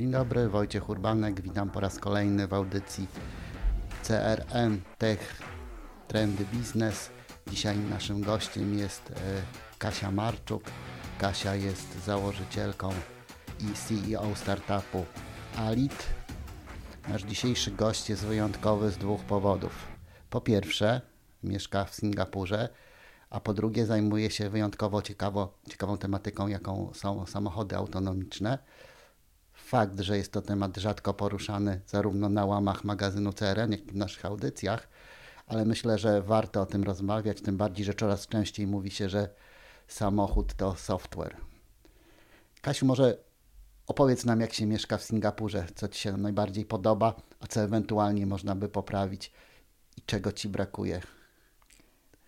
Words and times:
Dzień 0.00 0.10
dobry, 0.10 0.48
Wojciech 0.48 0.88
Urbanek, 0.88 1.40
witam 1.40 1.70
po 1.70 1.80
raz 1.80 1.98
kolejny 1.98 2.46
w 2.46 2.54
audycji 2.54 3.06
CRM 4.02 4.80
Tech 4.98 5.42
Trendy 6.08 6.44
Biznes. 6.44 7.10
Dzisiaj 7.46 7.78
naszym 7.78 8.20
gościem 8.20 8.78
jest 8.78 9.10
e, 9.10 9.14
Kasia 9.78 10.10
Marczuk. 10.10 10.62
Kasia 11.18 11.54
jest 11.54 12.04
założycielką 12.04 12.90
i 13.60 13.74
CEO 13.74 14.34
startupu 14.34 15.04
Alit. 15.56 16.06
Nasz 17.08 17.22
dzisiejszy 17.22 17.70
gość 17.70 18.10
jest 18.10 18.24
wyjątkowy 18.24 18.90
z 18.90 18.96
dwóch 18.96 19.20
powodów. 19.20 19.88
Po 20.30 20.40
pierwsze, 20.40 21.00
mieszka 21.42 21.84
w 21.84 21.94
Singapurze, 21.94 22.68
a 23.30 23.40
po 23.40 23.54
drugie 23.54 23.86
zajmuje 23.86 24.30
się 24.30 24.50
wyjątkowo 24.50 25.02
ciekawo, 25.02 25.58
ciekawą 25.68 25.98
tematyką, 25.98 26.48
jaką 26.48 26.90
są 26.94 27.26
samochody 27.26 27.76
autonomiczne. 27.76 28.58
Fakt, 29.70 30.00
że 30.00 30.16
jest 30.16 30.32
to 30.32 30.42
temat 30.42 30.76
rzadko 30.76 31.14
poruszany 31.14 31.80
zarówno 31.86 32.28
na 32.28 32.44
łamach 32.44 32.84
magazynu 32.84 33.32
CRN, 33.32 33.72
jak 33.72 33.80
i 33.80 33.92
w 33.92 33.96
naszych 33.96 34.24
audycjach, 34.24 34.88
ale 35.46 35.64
myślę, 35.64 35.98
że 35.98 36.22
warto 36.22 36.62
o 36.62 36.66
tym 36.66 36.84
rozmawiać, 36.84 37.40
tym 37.40 37.56
bardziej, 37.56 37.84
że 37.84 37.94
coraz 37.94 38.26
częściej 38.26 38.66
mówi 38.66 38.90
się, 38.90 39.08
że 39.08 39.28
samochód 39.88 40.54
to 40.54 40.74
software. 40.74 41.36
Kasiu, 42.60 42.86
może 42.86 43.18
opowiedz 43.86 44.24
nam, 44.24 44.40
jak 44.40 44.52
się 44.52 44.66
mieszka 44.66 44.98
w 44.98 45.02
Singapurze, 45.02 45.66
co 45.74 45.88
Ci 45.88 46.00
się 46.00 46.16
najbardziej 46.16 46.64
podoba, 46.64 47.14
a 47.40 47.46
co 47.46 47.60
ewentualnie 47.60 48.26
można 48.26 48.54
by 48.54 48.68
poprawić 48.68 49.32
i 49.96 50.02
czego 50.02 50.32
Ci 50.32 50.48
brakuje. 50.48 51.00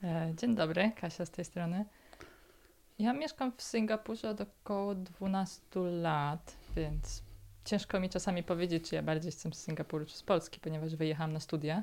E, 0.02 0.32
dzień 0.36 0.54
dobry, 0.54 0.92
Kasia 1.00 1.26
z 1.26 1.30
tej 1.30 1.44
strony. 1.44 1.84
Ja 2.98 3.12
mieszkam 3.12 3.52
w 3.56 3.62
Singapurze 3.62 4.30
od 4.30 4.40
około 4.40 4.94
12 4.94 5.80
lat, 5.80 6.56
więc 6.76 7.31
ciężko 7.64 8.00
mi 8.00 8.08
czasami 8.08 8.42
powiedzieć, 8.42 8.88
czy 8.88 8.94
ja 8.94 9.02
bardziej 9.02 9.28
jestem 9.28 9.52
z 9.52 9.64
Singapuru, 9.64 10.06
czy 10.06 10.16
z 10.16 10.22
Polski, 10.22 10.60
ponieważ 10.60 10.96
wyjechałam 10.96 11.32
na 11.32 11.40
studia 11.40 11.82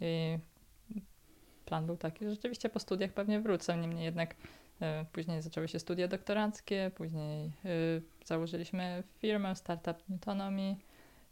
i 0.00 0.38
plan 1.64 1.86
był 1.86 1.96
taki, 1.96 2.24
że 2.24 2.30
rzeczywiście 2.30 2.68
po 2.68 2.78
studiach 2.78 3.12
pewnie 3.12 3.40
wrócę. 3.40 3.76
Niemniej 3.76 4.04
jednak 4.04 4.34
e, 4.80 5.04
później 5.12 5.42
zaczęły 5.42 5.68
się 5.68 5.78
studia 5.78 6.08
doktoranckie, 6.08 6.90
później 6.94 7.46
e, 7.46 7.70
założyliśmy 8.24 9.02
firmę 9.18 9.56
Startup 9.56 9.96
Autonomy. 10.10 10.76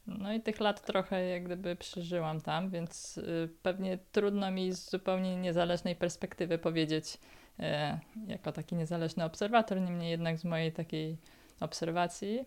No 0.07 0.33
i 0.33 0.41
tych 0.41 0.61
lat 0.61 0.87
trochę 0.87 1.29
jak 1.29 1.45
gdyby 1.45 1.77
przeżyłam 1.77 2.41
tam, 2.41 2.71
więc 2.71 3.19
y, 3.19 3.49
pewnie 3.63 3.99
trudno 4.13 4.51
mi 4.51 4.73
z 4.73 4.91
zupełnie 4.91 5.37
niezależnej 5.37 5.97
perspektywy 5.97 6.59
powiedzieć, 6.59 7.19
y, 7.61 7.63
jako 8.27 8.53
taki 8.53 8.77
niezależny 8.77 9.25
obserwator, 9.25 9.81
niemniej 9.81 10.11
jednak 10.11 10.39
z 10.39 10.45
mojej 10.45 10.73
takiej 10.73 11.17
obserwacji, 11.61 12.45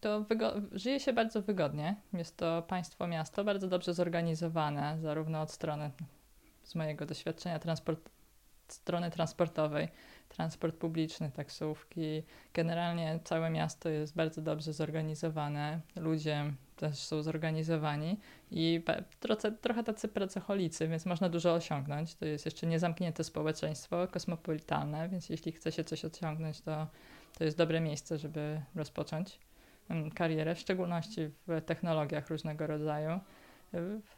to 0.00 0.24
żyje 0.72 1.00
się 1.00 1.12
bardzo 1.12 1.42
wygodnie. 1.42 1.96
Jest 2.12 2.36
to 2.36 2.62
państwo, 2.62 3.06
miasto 3.06 3.44
bardzo 3.44 3.68
dobrze 3.68 3.94
zorganizowane, 3.94 4.98
zarówno 5.00 5.40
od 5.40 5.50
strony 5.50 5.90
z 6.62 6.74
mojego 6.74 7.06
doświadczenia 7.06 7.58
transport, 7.58 8.10
strony 8.68 9.10
transportowej, 9.10 9.88
transport 10.28 10.76
publiczny, 10.76 11.30
taksówki. 11.30 12.22
Generalnie 12.54 13.20
całe 13.24 13.50
miasto 13.50 13.88
jest 13.88 14.16
bardzo 14.16 14.42
dobrze 14.42 14.72
zorganizowane. 14.72 15.80
Ludzie 15.96 16.52
też 16.76 16.98
są 16.98 17.22
zorganizowani 17.22 18.20
i 18.50 18.82
trochę, 19.20 19.52
trochę 19.52 19.84
tacy 19.84 20.08
pracocholicy, 20.08 20.88
więc 20.88 21.06
można 21.06 21.28
dużo 21.28 21.54
osiągnąć. 21.54 22.14
To 22.14 22.26
jest 22.26 22.44
jeszcze 22.44 22.66
niezamknięte 22.66 23.24
społeczeństwo, 23.24 24.08
kosmopolitalne, 24.08 25.08
więc 25.08 25.28
jeśli 25.28 25.52
chce 25.52 25.72
się 25.72 25.84
coś 25.84 26.04
osiągnąć, 26.04 26.60
to, 26.60 26.86
to 27.38 27.44
jest 27.44 27.56
dobre 27.56 27.80
miejsce, 27.80 28.18
żeby 28.18 28.60
rozpocząć 28.74 29.38
karierę, 30.14 30.54
w 30.54 30.58
szczególności 30.58 31.30
w 31.46 31.60
technologiach 31.66 32.30
różnego 32.30 32.66
rodzaju. 32.66 33.20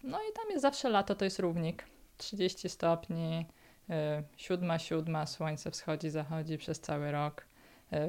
No 0.05 0.19
i 0.19 0.33
tam 0.37 0.51
jest 0.51 0.63
zawsze 0.63 0.89
lato, 0.91 1.15
to 1.15 1.25
jest 1.25 1.39
równik. 1.39 1.85
30 2.17 2.69
stopni, 2.69 3.47
E, 3.91 4.23
siódma, 4.37 4.79
siódma, 4.79 5.27
słońce 5.27 5.71
wschodzi, 5.71 6.11
zachodzi 6.11 6.59
przez 6.59 6.81
cały 6.81 7.13
rok. 7.13 7.47
E, 7.93 8.09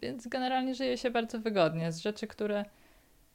więc 0.00 0.28
generalnie 0.28 0.74
żyje 0.74 0.98
się 0.98 1.10
bardzo 1.10 1.40
wygodnie. 1.40 1.92
Z 1.92 1.98
rzeczy, 1.98 2.26
które 2.26 2.64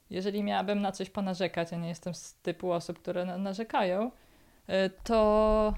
jeżeli 0.10 0.44
miałabym 0.44 0.82
na 0.82 0.92
coś 0.92 1.10
ponarzekać, 1.10 1.74
a 1.74 1.78
nie 1.78 1.90
jestem 1.90 2.14
z 2.14 2.34
typu 2.34 2.72
osób, 2.72 3.00
które 3.00 3.26
na 3.26 3.38
narzekają, 3.38 4.12
e, 4.68 4.90
to, 4.90 5.74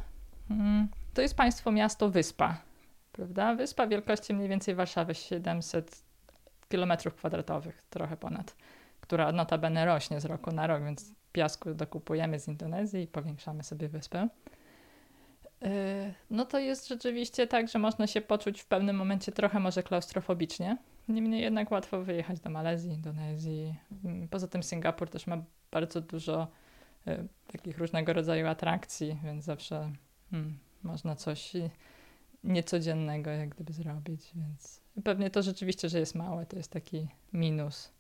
mm, 0.50 0.88
to 1.14 1.22
jest 1.22 1.36
państwo, 1.36 1.72
miasto, 1.72 2.10
wyspa. 2.10 2.58
Prawda? 3.14 3.56
Wyspa 3.56 3.88
wielkości 3.88 4.34
mniej 4.34 4.50
więcej 4.50 4.76
Warszawy 4.76 5.16
700 5.16 6.04
km 6.70 6.94
kwadratowych, 7.18 7.84
trochę 7.90 8.18
ponad, 8.18 8.56
która 9.02 9.32
notabene 9.32 9.86
rośnie 9.86 10.22
z 10.22 10.26
roku 10.26 10.52
na 10.52 10.68
rok, 10.68 10.84
więc 10.84 11.14
piasku 11.32 11.74
dokupujemy 11.74 12.40
z 12.40 12.48
Indonezji 12.48 13.04
i 13.04 13.08
powiększamy 13.08 13.64
sobie 13.64 13.88
wyspę. 13.90 14.30
Yy, 15.62 15.70
no 16.30 16.46
to 16.46 16.60
jest 16.60 16.88
rzeczywiście 16.88 17.48
tak, 17.48 17.70
że 17.70 17.80
można 17.80 18.08
się 18.08 18.22
poczuć 18.22 18.62
w 18.62 18.66
pewnym 18.66 18.96
momencie 18.96 19.32
trochę 19.32 19.60
może 19.60 19.84
klaustrofobicznie. 19.84 20.78
Niemniej 21.08 21.42
jednak 21.42 21.72
łatwo 21.72 22.02
wyjechać 22.02 22.40
do 22.40 22.50
Malezji, 22.50 22.92
Indonezji. 22.92 23.76
Mm, 24.06 24.28
poza 24.28 24.48
tym 24.48 24.64
Singapur 24.64 25.10
też 25.10 25.28
ma 25.28 25.38
bardzo 25.72 26.02
dużo 26.02 26.48
y, 27.08 27.28
takich 27.48 27.78
różnego 27.78 28.14
rodzaju 28.14 28.48
atrakcji, 28.48 29.20
więc 29.24 29.46
zawsze 29.46 29.92
hmm, 30.32 30.58
można 30.84 31.16
coś 31.16 31.52
niecodziennego 32.44 33.30
jak 33.30 33.50
gdyby 33.50 33.74
zrobić, 33.74 34.32
więc 34.36 34.82
pewnie 35.04 35.30
to 35.30 35.42
rzeczywiście, 35.42 35.90
że 35.90 36.00
jest 36.00 36.16
małe, 36.16 36.46
to 36.46 36.58
jest 36.58 36.72
taki 36.72 37.08
minus. 37.34 37.92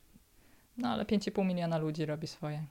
No 0.78 0.90
ale 0.90 1.06
5,5 1.06 1.46
miliona 1.46 1.78
ludzi 1.78 2.06
robi 2.06 2.28
swoje. 2.28 2.64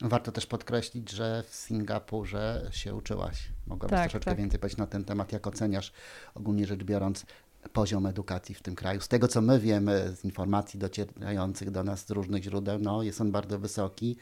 Warto 0.00 0.32
też 0.32 0.46
podkreślić, 0.46 1.10
że 1.10 1.44
w 1.48 1.54
Singapurze 1.54 2.68
się 2.70 2.94
uczyłaś. 2.94 3.48
Mogłabyś 3.66 3.90
tak, 3.90 4.10
troszeczkę 4.10 4.30
tak. 4.30 4.38
więcej 4.38 4.60
powiedzieć 4.60 4.78
na 4.78 4.86
ten 4.86 5.04
temat, 5.04 5.32
jak 5.32 5.46
oceniasz 5.46 5.92
ogólnie 6.34 6.66
rzecz 6.66 6.84
biorąc 6.84 7.26
poziom 7.72 8.06
edukacji 8.06 8.54
w 8.54 8.62
tym 8.62 8.74
kraju. 8.74 9.00
Z 9.00 9.08
tego, 9.08 9.28
co 9.28 9.40
my 9.40 9.58
wiemy, 9.58 10.16
z 10.16 10.24
informacji 10.24 10.80
docierających 10.80 11.70
do 11.70 11.84
nas 11.84 12.06
z 12.06 12.10
różnych 12.10 12.42
źródeł, 12.42 12.78
no, 12.78 13.02
jest 13.02 13.20
on 13.20 13.32
bardzo 13.32 13.58
wysoki 13.58 14.16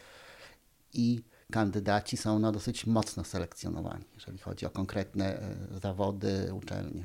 i 0.93 1.23
kandydaci 1.53 2.17
są 2.17 2.39
no, 2.39 2.53
dosyć 2.53 2.87
mocno 2.87 3.25
selekcjonowani, 3.25 4.05
jeżeli 4.15 4.39
chodzi 4.39 4.67
o 4.67 4.71
konkretne 4.71 5.39
e, 5.39 5.55
zawody, 5.83 6.55
uczelnie. 6.55 7.05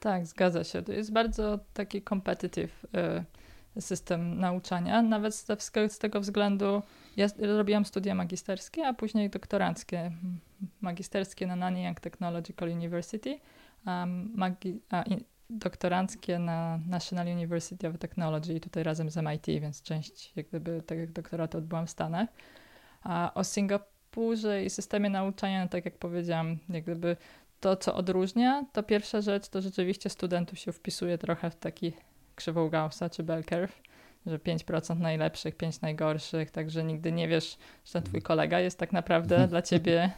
Tak, 0.00 0.26
zgadza 0.26 0.64
się. 0.64 0.82
To 0.82 0.92
jest 0.92 1.12
bardzo 1.12 1.58
taki 1.74 2.02
competitive 2.02 2.84
y, 3.76 3.80
system 3.80 4.38
nauczania, 4.40 5.02
nawet 5.02 5.34
z, 5.34 5.98
tego 5.98 6.20
względu, 6.20 6.82
ja 7.16 7.26
robiłam 7.38 7.84
studia 7.84 8.14
magisterskie, 8.14 8.86
a 8.86 8.94
później 8.94 9.30
doktoranckie. 9.30 10.12
Magisterskie 10.80 11.46
na 11.46 11.56
Nanyang 11.56 12.00
Technological 12.00 12.68
University, 12.70 13.40
a, 13.84 14.06
magi- 14.36 14.78
a 14.90 15.04
doktoranckie 15.50 16.38
na 16.38 16.80
National 16.88 17.26
University 17.26 17.88
of 17.88 17.98
Technology 17.98 18.60
tutaj 18.60 18.82
razem 18.82 19.10
z 19.10 19.16
MIT, 19.16 19.46
więc 19.46 19.82
część 19.82 20.32
jak 20.36 20.48
gdyby 20.48 20.82
tego 20.82 21.12
doktoratu 21.12 21.58
odbyłam 21.58 21.86
w 21.86 21.90
Stanach. 21.90 22.28
A 23.08 23.34
o 23.34 23.44
Singapurze 23.44 24.64
i 24.64 24.70
systemie 24.70 25.10
nauczania, 25.10 25.62
no 25.62 25.68
tak 25.68 25.84
jak 25.84 25.98
powiedziałam, 25.98 26.58
jak 26.68 26.84
gdyby 26.84 27.16
to, 27.60 27.76
co 27.76 27.94
odróżnia, 27.94 28.64
to 28.72 28.82
pierwsza 28.82 29.20
rzecz 29.20 29.48
to 29.48 29.62
rzeczywiście 29.62 30.10
studentów 30.10 30.58
się 30.58 30.72
wpisuje 30.72 31.18
trochę 31.18 31.50
w 31.50 31.56
taki 31.56 31.92
krzywą 32.34 32.68
Gaussa 32.68 33.10
czy 33.10 33.22
bell 33.22 33.44
curve 33.44 33.82
że 34.26 34.38
5% 34.38 34.98
najlepszych, 34.98 35.56
5 35.56 35.80
najgorszych, 35.80 36.50
także 36.50 36.84
nigdy 36.84 37.12
nie 37.12 37.28
wiesz, 37.28 37.58
że 37.84 37.92
ten 37.92 38.02
twój 38.02 38.22
kolega 38.22 38.60
jest 38.60 38.78
tak 38.78 38.92
naprawdę 38.92 39.48
dla 39.48 39.62
ciebie 39.70 40.10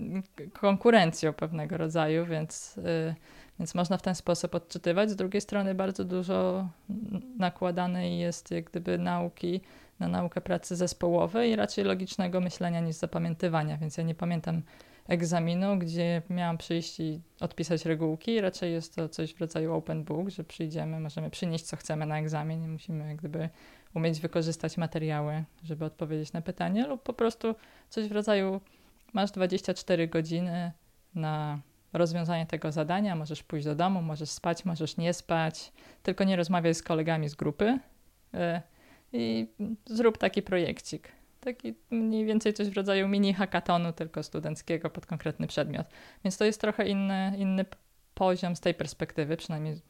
y, 0.00 0.50
konkurencją 0.52 1.32
pewnego 1.32 1.76
rodzaju, 1.76 2.26
więc, 2.26 2.78
y, 2.78 3.14
więc 3.58 3.74
można 3.74 3.96
w 3.96 4.02
ten 4.02 4.14
sposób 4.14 4.54
odczytywać. 4.54 5.10
Z 5.10 5.16
drugiej 5.16 5.40
strony 5.40 5.74
bardzo 5.74 6.04
dużo 6.04 6.68
nakładanej 7.38 8.18
jest 8.18 8.50
jak 8.50 8.64
gdyby 8.64 8.98
nauki 8.98 9.60
na 10.00 10.08
naukę 10.08 10.40
pracy 10.40 10.76
zespołowej 10.76 11.50
i 11.50 11.56
raczej 11.56 11.84
logicznego 11.84 12.40
myślenia 12.40 12.80
niż 12.80 12.96
zapamiętywania, 12.96 13.76
więc 13.76 13.96
ja 13.96 14.04
nie 14.04 14.14
pamiętam 14.14 14.62
egzaminu, 15.08 15.78
gdzie 15.78 16.22
miałam 16.30 16.58
przyjść 16.58 17.00
i 17.00 17.20
odpisać 17.40 17.84
regułki. 17.84 18.40
Raczej 18.40 18.72
jest 18.72 18.96
to 18.96 19.08
coś 19.08 19.34
w 19.34 19.40
rodzaju 19.40 19.74
open 19.74 20.04
book, 20.04 20.28
że 20.28 20.44
przyjdziemy, 20.44 21.00
możemy 21.00 21.30
przynieść 21.30 21.64
co 21.64 21.76
chcemy 21.76 22.06
na 22.06 22.18
egzamin 22.18 22.72
musimy 22.72 23.16
gdyby 23.16 23.48
umieć 23.94 24.20
wykorzystać 24.20 24.76
materiały, 24.76 25.44
żeby 25.62 25.84
odpowiedzieć 25.84 26.32
na 26.32 26.42
pytanie 26.42 26.86
lub 26.86 27.02
po 27.02 27.12
prostu 27.12 27.54
coś 27.88 28.08
w 28.08 28.12
rodzaju 28.12 28.60
masz 29.12 29.30
24 29.30 30.08
godziny 30.08 30.72
na 31.14 31.60
rozwiązanie 31.92 32.46
tego 32.46 32.72
zadania, 32.72 33.16
możesz 33.16 33.42
pójść 33.42 33.66
do 33.66 33.74
domu, 33.74 34.02
możesz 34.02 34.30
spać, 34.30 34.64
możesz 34.64 34.96
nie 34.96 35.14
spać, 35.14 35.72
tylko 36.02 36.24
nie 36.24 36.36
rozmawiaj 36.36 36.74
z 36.74 36.82
kolegami 36.82 37.28
z 37.28 37.34
grupy 37.34 37.78
yy, 38.32 38.40
i 39.12 39.48
zrób 39.86 40.18
taki 40.18 40.42
projekcik. 40.42 41.12
Taki 41.40 41.74
mniej 41.90 42.24
więcej 42.24 42.54
coś 42.54 42.68
w 42.68 42.76
rodzaju 42.76 43.08
mini 43.08 43.34
hackatonu, 43.34 43.92
tylko 43.92 44.22
studenckiego 44.22 44.90
pod 44.90 45.06
konkretny 45.06 45.46
przedmiot. 45.46 45.86
Więc 46.24 46.36
to 46.36 46.44
jest 46.44 46.60
trochę 46.60 46.88
inny, 46.88 47.32
inny 47.38 47.64
poziom 48.14 48.56
z 48.56 48.60
tej 48.60 48.74
perspektywy, 48.74 49.36
przynajmniej 49.36 49.80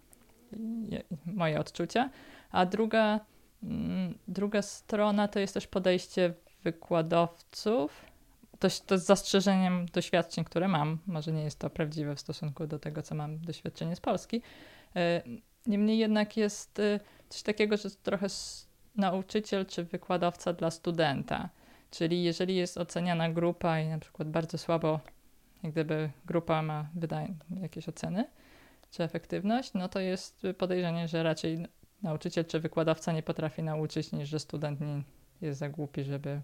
moje 1.27 1.61
odczucia. 1.61 2.11
A 2.51 2.67
druga, 2.67 3.21
mm, 3.63 4.19
druga 4.29 4.63
strona 4.63 5.29
to 5.29 5.39
jest 5.39 5.55
też 5.55 5.67
podejście 5.67 6.35
wykładowców. 6.65 8.05
To, 8.59 8.69
to 8.87 8.99
z 8.99 9.05
zastrzeżeniem 9.05 9.87
doświadczeń, 9.87 10.45
które 10.45 10.69
mam. 10.69 10.99
Może 11.07 11.33
nie 11.33 11.43
jest 11.43 11.59
to 11.59 11.71
prawdziwe 11.71 12.17
w 12.17 12.21
stosunku 12.21 12.67
do 12.67 12.79
tego, 12.79 13.03
co 13.03 13.15
mam 13.15 13.39
doświadczenie 13.39 13.97
z 13.97 14.01
Polski. 14.01 14.43
E, 14.97 15.23
niemniej 15.67 15.99
jednak 15.99 16.37
jest 16.37 16.79
e, 16.79 17.01
coś 17.29 17.43
takiego, 17.43 17.77
że 17.77 17.91
trochę 17.91 18.29
nauczyciel 18.99 19.67
czy 19.67 19.85
wykładowca 19.85 20.53
dla 20.53 20.71
studenta. 20.71 21.49
Czyli 21.91 22.23
jeżeli 22.23 22.57
jest 22.57 22.79
oceniana 22.79 23.31
grupa 23.31 23.81
i 23.81 23.89
na 23.89 23.99
przykład 23.99 24.29
bardzo 24.29 24.59
słabo, 24.59 25.01
jak 25.63 25.73
gdyby 25.73 26.11
grupa 26.27 26.63
ma 26.63 26.89
wydaje 26.95 27.35
jakieś 27.61 27.89
oceny, 27.89 28.25
czy 28.91 29.03
efektywność, 29.03 29.75
no 29.75 29.89
to 29.89 30.01
jest 30.01 30.43
podejrzenie, 30.59 31.09
że 31.09 31.23
raczej 31.23 31.67
nauczyciel 32.03 32.45
czy 32.45 32.61
wykładowca 32.61 33.13
nie 33.13 33.23
potrafi 33.23 33.63
nauczyć, 33.63 34.13
niż 34.13 34.29
że 34.29 34.39
student 34.39 34.81
nie 34.81 35.03
jest 35.41 35.59
za 35.59 35.69
głupi, 35.69 36.05
żeby, 36.05 36.41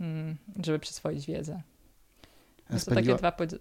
mm, 0.00 0.36
żeby 0.64 0.78
przyswoić 0.78 1.26
wiedzę. 1.26 1.62
Spędziła... 2.78 3.16
To 3.16 3.22
takie 3.22 3.46
dwa, 3.46 3.58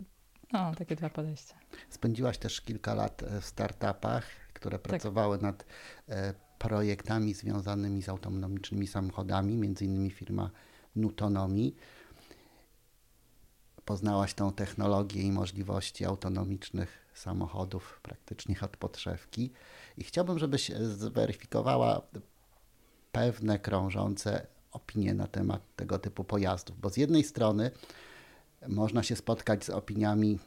no, 0.54 0.76
takie 0.76 0.96
dwa 0.96 1.10
podejścia. 1.10 1.56
Spędziłaś 1.90 2.38
też 2.38 2.62
kilka 2.62 2.94
lat 2.94 3.24
e, 3.24 3.42
w 3.42 3.46
startupach, 3.46 4.26
które 4.54 4.80
tak. 4.80 4.90
pracowały 4.90 5.38
nad 5.38 5.66
e, 6.10 6.34
projektami 6.60 7.34
związanymi 7.34 8.02
z 8.02 8.10
autonomicznymi 8.10 8.88
samochodami, 8.88 9.56
między 9.56 9.86
innymi 9.86 10.12
firma 10.12 10.52
Nutonomi. 10.96 11.76
Poznałaś 13.86 14.34
tą 14.34 14.54
technologię 14.54 15.22
i 15.22 15.32
możliwości 15.32 16.06
autonomicznych 16.06 17.06
samochodów 17.14 18.00
praktycznie 18.04 18.56
od 18.62 18.78
podszewki. 18.78 19.52
I 19.98 20.04
chciałbym, 20.04 20.40
żebyś 20.40 20.72
zweryfikowała 20.80 22.02
pewne 23.12 23.60
krążące 23.60 24.48
opinie 24.72 25.14
na 25.14 25.28
temat 25.28 25.62
tego 25.76 26.00
typu 26.00 26.24
pojazdów, 26.24 26.80
bo 26.80 26.90
z 26.90 26.98
jednej 26.98 27.24
strony 27.24 27.72
można 28.68 29.04
się 29.04 29.16
spotkać 29.16 29.66
z 29.66 29.70
opiniami 29.70 30.40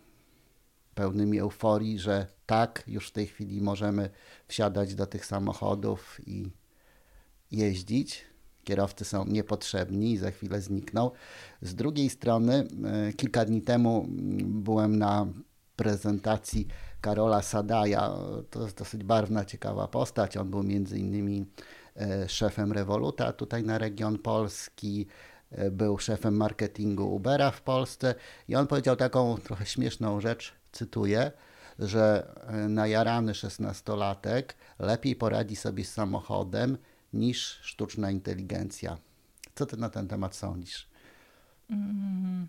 pełnymi 0.99 1.39
euforii, 1.39 1.99
że 1.99 2.27
tak, 2.47 2.83
już 2.87 3.09
w 3.09 3.13
tej 3.13 3.27
chwili 3.27 3.61
możemy 3.61 4.11
wsiadać 4.49 4.95
do 4.95 5.07
tych 5.07 5.27
samochodów 5.27 6.21
i 6.27 6.51
jeździć. 7.51 8.25
Kierowcy 8.65 9.05
są 9.05 9.25
niepotrzebni 9.27 10.13
i 10.13 10.19
za 10.19 10.31
chwilę 10.31 10.61
znikną. 10.61 11.11
Z 11.63 11.75
drugiej 11.75 12.11
strony, 12.11 12.69
e, 12.85 13.13
kilka 13.13 13.45
dni 13.45 13.63
temu 13.63 14.07
byłem 14.45 14.99
na 14.99 15.27
prezentacji 15.77 16.67
Karola 17.01 17.43
Sadaja. 17.43 18.15
To 18.51 18.63
jest 18.63 18.79
dosyć 18.79 19.05
barwna, 19.05 19.45
ciekawa 19.45 19.89
postać. 19.89 20.37
On 20.37 20.51
był 20.51 20.63
między 20.63 20.99
innymi 20.99 21.47
e, 21.97 22.29
szefem 22.29 22.73
Revoluta 22.73 23.33
tutaj 23.33 23.63
na 23.63 23.79
region 23.79 24.19
Polski, 24.19 25.07
e, 25.51 25.71
był 25.71 25.99
szefem 25.99 26.37
marketingu 26.37 27.15
Ubera 27.15 27.51
w 27.51 27.63
Polsce 27.63 28.15
i 28.49 28.57
on 28.57 28.67
powiedział 28.67 28.97
taką 28.97 29.37
trochę 29.37 29.67
śmieszną 29.67 30.21
rzecz, 30.21 30.58
cytuję, 30.73 31.33
że 31.79 32.35
e, 32.47 32.69
najarany 32.69 33.35
szesnastolatek 33.35 34.57
lepiej 34.79 35.17
poradzi 35.17 35.57
sobie 35.57 35.85
z 35.85 35.93
samochodem 35.93 36.79
niż 37.13 37.59
sztuczna 37.63 38.11
inteligencja. 38.11 38.99
Co 39.55 39.67
ty 39.67 39.77
na 39.77 39.91
ten 39.91 40.09
temat 40.09 40.35
sądzisz? 40.35 40.89
Mm, 41.71 42.49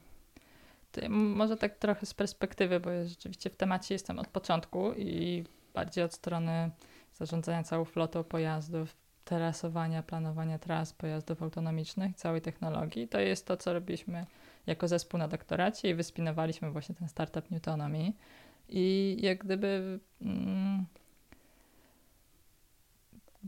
może 1.09 1.57
tak 1.57 1.77
trochę 1.77 2.05
z 2.05 2.13
perspektywy, 2.13 2.79
bo 2.79 2.89
ja 2.89 3.05
rzeczywiście 3.05 3.49
w 3.49 3.55
temacie 3.55 3.95
jestem 3.95 4.19
od 4.19 4.27
początku 4.27 4.93
i 4.93 5.43
bardziej 5.73 6.03
od 6.03 6.13
strony 6.13 6.71
zarządzania 7.13 7.63
całą 7.63 7.85
flotą 7.85 8.23
pojazdów, 8.23 8.95
terasowania, 9.25 10.03
planowania 10.03 10.59
tras 10.59 10.93
pojazdów 10.93 11.43
autonomicznych, 11.43 12.15
całej 12.15 12.41
technologii. 12.41 13.07
To 13.07 13.19
jest 13.19 13.45
to, 13.45 13.57
co 13.57 13.73
robiliśmy 13.73 14.25
jako 14.69 14.87
zespół 14.87 15.17
na 15.17 15.27
doktoracie 15.27 15.89
i 15.89 15.95
wyspinowaliśmy 15.95 16.71
właśnie 16.71 16.95
ten 16.95 17.07
startup 17.07 17.51
Newtonomy. 17.51 18.13
I 18.69 19.17
jak 19.21 19.37
gdyby 19.37 19.99
mm, 20.21 20.85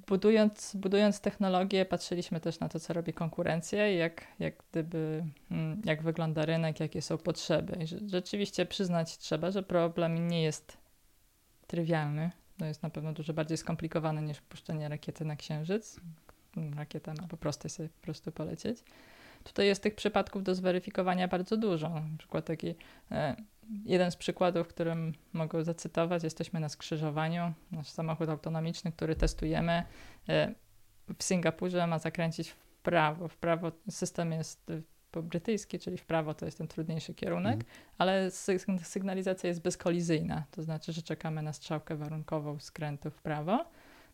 budując, 0.07 0.75
budując 0.75 1.19
technologię, 1.19 1.85
patrzyliśmy 1.85 2.39
też 2.39 2.59
na 2.59 2.69
to, 2.69 2.79
co 2.79 2.93
robi 2.93 3.13
konkurencja 3.13 3.89
i 3.89 3.97
jak, 3.97 4.27
jak 4.39 4.53
gdyby, 4.71 5.25
mm, 5.51 5.81
jak 5.85 6.03
wygląda 6.03 6.45
rynek, 6.45 6.79
jakie 6.79 7.01
są 7.01 7.17
potrzeby. 7.17 7.77
I 7.83 8.09
rzeczywiście 8.09 8.65
przyznać 8.65 9.17
trzeba, 9.17 9.51
że 9.51 9.63
problem 9.63 10.27
nie 10.27 10.43
jest 10.43 10.77
trywialny. 11.67 12.31
To 12.57 12.65
jest 12.65 12.83
na 12.83 12.89
pewno 12.89 13.13
dużo 13.13 13.33
bardziej 13.33 13.57
skomplikowane 13.57 14.21
niż 14.21 14.41
puszczenie 14.41 14.89
rakiety 14.89 15.25
na 15.25 15.35
księżyc. 15.35 15.99
Rakieta 16.75 17.13
ma 17.13 17.27
po 17.27 17.37
prostu 17.37 17.69
sobie 17.69 17.89
po 17.89 18.01
prostu 18.01 18.31
polecieć. 18.31 18.83
Tutaj 19.43 19.65
jest 19.65 19.83
tych 19.83 19.95
przypadków 19.95 20.43
do 20.43 20.55
zweryfikowania 20.55 21.27
bardzo 21.27 21.57
dużo. 21.57 21.89
Na 21.89 22.17
przykład 22.17 22.45
taki 22.45 22.75
e, 23.11 23.35
jeden 23.85 24.11
z 24.11 24.15
przykładów, 24.15 24.67
którym 24.67 25.13
mogę 25.33 25.63
zacytować, 25.63 26.23
jesteśmy 26.23 26.59
na 26.59 26.69
skrzyżowaniu. 26.69 27.53
Nasz 27.71 27.87
samochód 27.87 28.29
autonomiczny, 28.29 28.91
który 28.91 29.15
testujemy 29.15 29.83
e, 30.29 30.55
w 31.17 31.23
Singapurze 31.23 31.87
ma 31.87 31.99
zakręcić 31.99 32.49
w 32.49 32.55
prawo. 32.83 33.27
W 33.27 33.37
prawo 33.37 33.71
system 33.89 34.31
jest 34.31 34.69
e, 34.69 35.21
brytyjski, 35.21 35.79
czyli 35.79 35.97
w 35.97 36.05
prawo 36.05 36.33
to 36.33 36.45
jest 36.45 36.57
ten 36.57 36.67
trudniejszy 36.67 37.13
kierunek, 37.13 37.53
mm. 37.53 37.65
ale 37.97 38.31
sygnalizacja 38.83 39.47
jest 39.47 39.61
bezkolizyjna, 39.61 40.43
to 40.51 40.63
znaczy, 40.63 40.93
że 40.93 41.01
czekamy 41.01 41.41
na 41.41 41.53
strzałkę 41.53 41.95
warunkową 41.95 42.59
skrętu 42.59 43.11
w 43.11 43.21
prawo. 43.21 43.65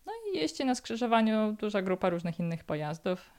No 0.05 0.13
i 0.33 0.37
jeździ 0.37 0.65
na 0.65 0.75
skrzyżowaniu 0.75 1.53
duża 1.59 1.81
grupa 1.81 2.09
różnych 2.09 2.39
innych 2.39 2.63
pojazdów, 2.63 3.29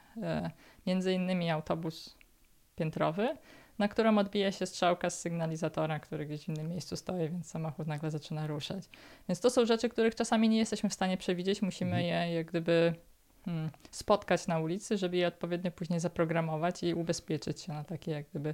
między 0.87 1.13
innymi 1.13 1.49
autobus 1.49 2.15
piętrowy, 2.75 3.37
na 3.79 3.87
którym 3.87 4.17
odbija 4.17 4.51
się 4.51 4.65
strzałka 4.65 5.09
z 5.09 5.19
sygnalizatora, 5.19 5.99
który 5.99 6.25
gdzieś 6.25 6.45
w 6.45 6.49
innym 6.49 6.69
miejscu 6.69 6.95
stoi, 6.95 7.29
więc 7.29 7.47
samochód 7.47 7.87
nagle 7.87 8.11
zaczyna 8.11 8.47
ruszać. 8.47 8.83
Więc 9.29 9.39
to 9.39 9.49
są 9.49 9.65
rzeczy, 9.65 9.89
których 9.89 10.15
czasami 10.15 10.49
nie 10.49 10.57
jesteśmy 10.57 10.89
w 10.89 10.93
stanie 10.93 11.17
przewidzieć, 11.17 11.61
musimy 11.61 11.91
mhm. 11.91 12.07
je 12.29 12.35
jak 12.35 12.47
gdyby 12.47 12.93
hmm, 13.45 13.69
spotkać 13.91 14.47
na 14.47 14.59
ulicy, 14.59 14.97
żeby 14.97 15.17
je 15.17 15.27
odpowiednio 15.27 15.71
później 15.71 15.99
zaprogramować 15.99 16.83
i 16.83 16.93
ubezpieczyć 16.93 17.61
się 17.61 17.73
na 17.73 17.83
takie 17.83 18.11
jak 18.11 18.25
gdyby 18.29 18.49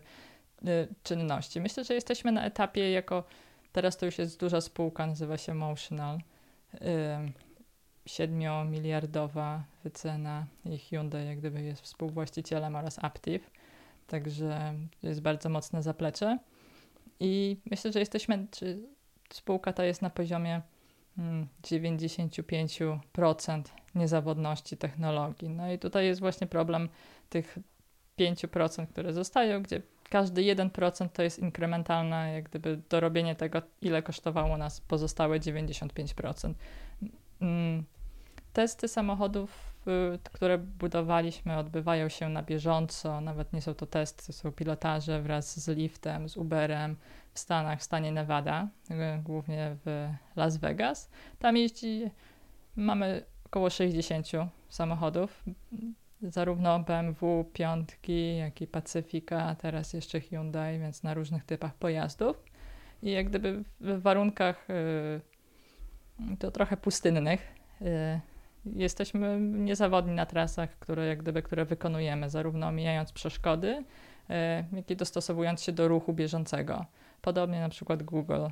y, 0.65 0.87
czynności. 1.03 1.61
Myślę, 1.61 1.83
że 1.83 1.93
jesteśmy 1.93 2.31
na 2.31 2.45
etapie 2.45 2.91
jako, 2.91 3.23
teraz 3.71 3.97
to 3.97 4.05
już 4.05 4.17
jest 4.17 4.39
duża 4.39 4.61
spółka, 4.61 5.07
nazywa 5.07 5.37
się 5.37 5.53
Motional, 5.53 6.17
y, 6.73 6.79
7-miliardowa 8.07 9.59
wycena 9.83 10.45
i 10.65 10.77
Hyundai 10.77 11.27
jak 11.27 11.39
gdyby 11.39 11.61
jest 11.61 11.81
współwłaścicielem 11.81 12.75
oraz 12.75 13.03
Aptiv, 13.03 13.51
także 14.07 14.73
jest 15.03 15.21
bardzo 15.21 15.49
mocne 15.49 15.83
zaplecze 15.83 16.39
i 17.19 17.57
myślę, 17.71 17.91
że 17.91 17.99
jesteśmy, 17.99 18.47
czy 18.51 18.79
spółka 19.33 19.73
ta 19.73 19.85
jest 19.85 20.01
na 20.01 20.09
poziomie 20.09 20.61
95% 21.63 23.45
hmm, 23.45 23.63
niezawodności 23.95 24.77
technologii. 24.77 25.49
No 25.49 25.71
i 25.71 25.79
tutaj 25.79 26.05
jest 26.05 26.19
właśnie 26.19 26.47
problem 26.47 26.89
tych 27.29 27.57
5%, 28.19 28.87
które 28.87 29.13
zostają, 29.13 29.63
gdzie 29.63 29.81
każdy 30.09 30.41
1% 30.41 31.09
to 31.09 31.23
jest 31.23 31.39
inkrementalne, 31.39 32.33
jak 32.33 32.49
gdyby 32.49 32.81
dorobienie 32.89 33.35
tego, 33.35 33.61
ile 33.81 34.01
kosztowało 34.01 34.57
nas 34.57 34.81
pozostałe 34.81 35.39
95%. 35.39 36.53
Testy 38.55 38.87
samochodów, 38.87 39.75
y, 40.15 40.19
które 40.23 40.57
budowaliśmy, 40.57 41.57
odbywają 41.57 42.09
się 42.09 42.29
na 42.29 42.43
bieżąco. 42.43 43.21
Nawet 43.21 43.53
nie 43.53 43.61
są 43.61 43.73
to 43.73 43.85
testy, 43.85 44.25
to 44.25 44.33
są 44.33 44.51
pilotaże 44.51 45.21
wraz 45.21 45.59
z 45.59 45.67
liftem, 45.67 46.29
z 46.29 46.37
Uberem 46.37 46.95
w 47.33 47.39
Stanach, 47.39 47.79
w 47.79 47.83
stanie 47.83 48.11
Nevada, 48.11 48.67
y, 48.91 49.23
głównie 49.23 49.75
w 49.85 50.09
Las 50.35 50.57
Vegas. 50.57 51.09
Tam 51.39 51.57
jeździ, 51.57 52.11
mamy 52.75 53.23
około 53.45 53.69
60 53.69 54.27
samochodów, 54.69 55.43
zarówno 56.21 56.79
BMW, 56.79 57.45
piątki, 57.53 58.37
jak 58.37 58.61
i 58.61 58.67
Pacyfika, 58.67 59.55
teraz 59.55 59.93
jeszcze 59.93 60.19
Hyundai, 60.19 60.79
więc 60.79 61.03
na 61.03 61.13
różnych 61.13 61.43
typach 61.45 61.73
pojazdów. 61.73 62.43
I 63.03 63.11
jak 63.11 63.29
gdyby 63.29 63.63
w 63.79 64.01
warunkach 64.01 64.67
y, 64.69 66.37
to 66.39 66.51
trochę 66.51 66.77
pustynnych, 66.77 67.55
jesteśmy 68.73 69.39
niezawodni 69.41 70.13
na 70.13 70.25
trasach, 70.25 70.69
które, 70.79 71.05
jak 71.05 71.19
gdyby, 71.23 71.41
które 71.41 71.65
wykonujemy, 71.65 72.29
zarówno 72.29 72.67
omijając 72.67 73.11
przeszkody, 73.11 73.83
e, 74.29 74.63
jak 74.73 74.91
i 74.91 74.95
dostosowując 74.95 75.61
się 75.63 75.71
do 75.71 75.87
ruchu 75.87 76.13
bieżącego. 76.13 76.85
Podobnie 77.21 77.59
na 77.59 77.69
przykład 77.69 78.03
Google, 78.03 78.45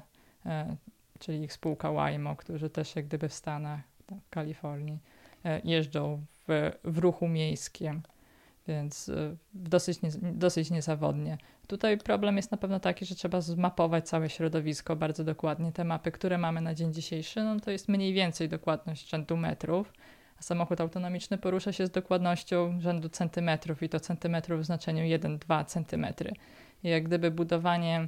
e, 0.46 0.76
czyli 1.20 1.44
ich 1.44 1.54
spółka 1.54 1.92
Waymo, 1.92 2.36
którzy 2.36 2.70
też 2.70 2.96
jak 2.96 3.06
gdyby 3.06 3.30
w 3.30 3.34
Stanach, 3.34 3.80
w 4.12 4.30
Kalifornii, 4.30 5.00
e, 5.46 5.62
jeżdżą 5.64 6.26
w, 6.48 6.72
w 6.84 6.98
ruchu 6.98 7.28
miejskim. 7.28 8.02
Więc 8.68 9.10
y, 9.10 9.38
dosyć, 9.54 10.00
dosyć 10.22 10.72
niezawodnie. 10.72 11.38
Tutaj 11.68 11.98
problem 11.98 12.38
jest 12.38 12.52
na 12.52 12.58
pewno 12.58 12.80
taki, 12.80 13.06
że 13.06 13.16
trzeba 13.16 13.42
zmapować 13.42 14.10
całe 14.10 14.30
środowisko 14.30 14.96
bardzo 14.96 15.24
dokładnie. 15.24 15.72
Te 15.72 15.84
mapy, 15.84 16.12
które 16.12 16.38
mamy 16.38 16.62
na 16.62 16.74
dzień 16.74 16.94
dzisiejszy, 16.94 17.44
no 17.44 17.60
to 17.60 17.72
jest 17.72 17.90
mniej 17.90 18.14
więcej 18.14 18.50
dokładność 18.50 19.10
rzędu 19.10 19.38
metrów, 19.38 19.94
a 20.40 20.42
samochód 20.42 20.82
autonomiczny 20.82 21.38
porusza 21.38 21.72
się 21.72 21.88
z 21.88 21.92
dokładnością 21.92 22.82
rzędu 22.82 23.10
centymetrów 23.10 23.84
i 23.84 23.90
to 23.90 24.00
centymetrów 24.00 24.62
w 24.62 24.66
znaczeniu 24.66 25.04
1-2 25.18 25.66
centymetry. 25.66 26.34
I 26.84 26.90
jak 26.90 27.04
gdyby 27.04 27.32
budowanie 27.32 28.08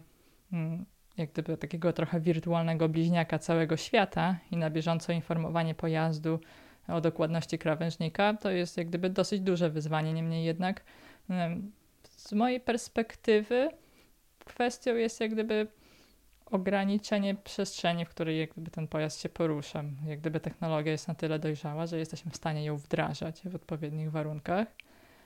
mm, 0.53 0.85
jak 1.17 1.31
gdyby 1.31 1.57
takiego 1.57 1.93
trochę 1.93 2.19
wirtualnego 2.19 2.89
bliźniaka 2.89 3.39
całego 3.39 3.77
świata 3.77 4.37
i 4.51 4.57
na 4.57 4.69
bieżąco 4.69 5.13
informowanie 5.13 5.75
pojazdu 5.75 6.39
o 6.87 7.01
dokładności 7.01 7.59
krawężnika, 7.59 8.33
to 8.33 8.51
jest 8.51 8.77
jak 8.77 8.87
gdyby 8.87 9.09
dosyć 9.09 9.41
duże 9.41 9.69
wyzwanie. 9.69 10.13
Niemniej 10.13 10.45
jednak 10.45 10.83
z 12.09 12.33
mojej 12.33 12.59
perspektywy 12.59 13.69
kwestią 14.45 14.95
jest 14.95 15.21
jak 15.21 15.31
gdyby 15.31 15.67
ograniczenie 16.45 17.35
przestrzeni, 17.35 18.05
w 18.05 18.09
której 18.09 18.39
jak 18.39 18.49
gdyby 18.49 18.71
ten 18.71 18.87
pojazd 18.87 19.21
się 19.21 19.29
porusza. 19.29 19.83
Jak 20.05 20.19
gdyby 20.19 20.39
technologia 20.39 20.91
jest 20.91 21.07
na 21.07 21.15
tyle 21.15 21.39
dojrzała, 21.39 21.87
że 21.87 21.99
jesteśmy 21.99 22.31
w 22.31 22.35
stanie 22.35 22.65
ją 22.65 22.77
wdrażać 22.77 23.41
w 23.45 23.55
odpowiednich 23.55 24.11
warunkach, 24.11 24.67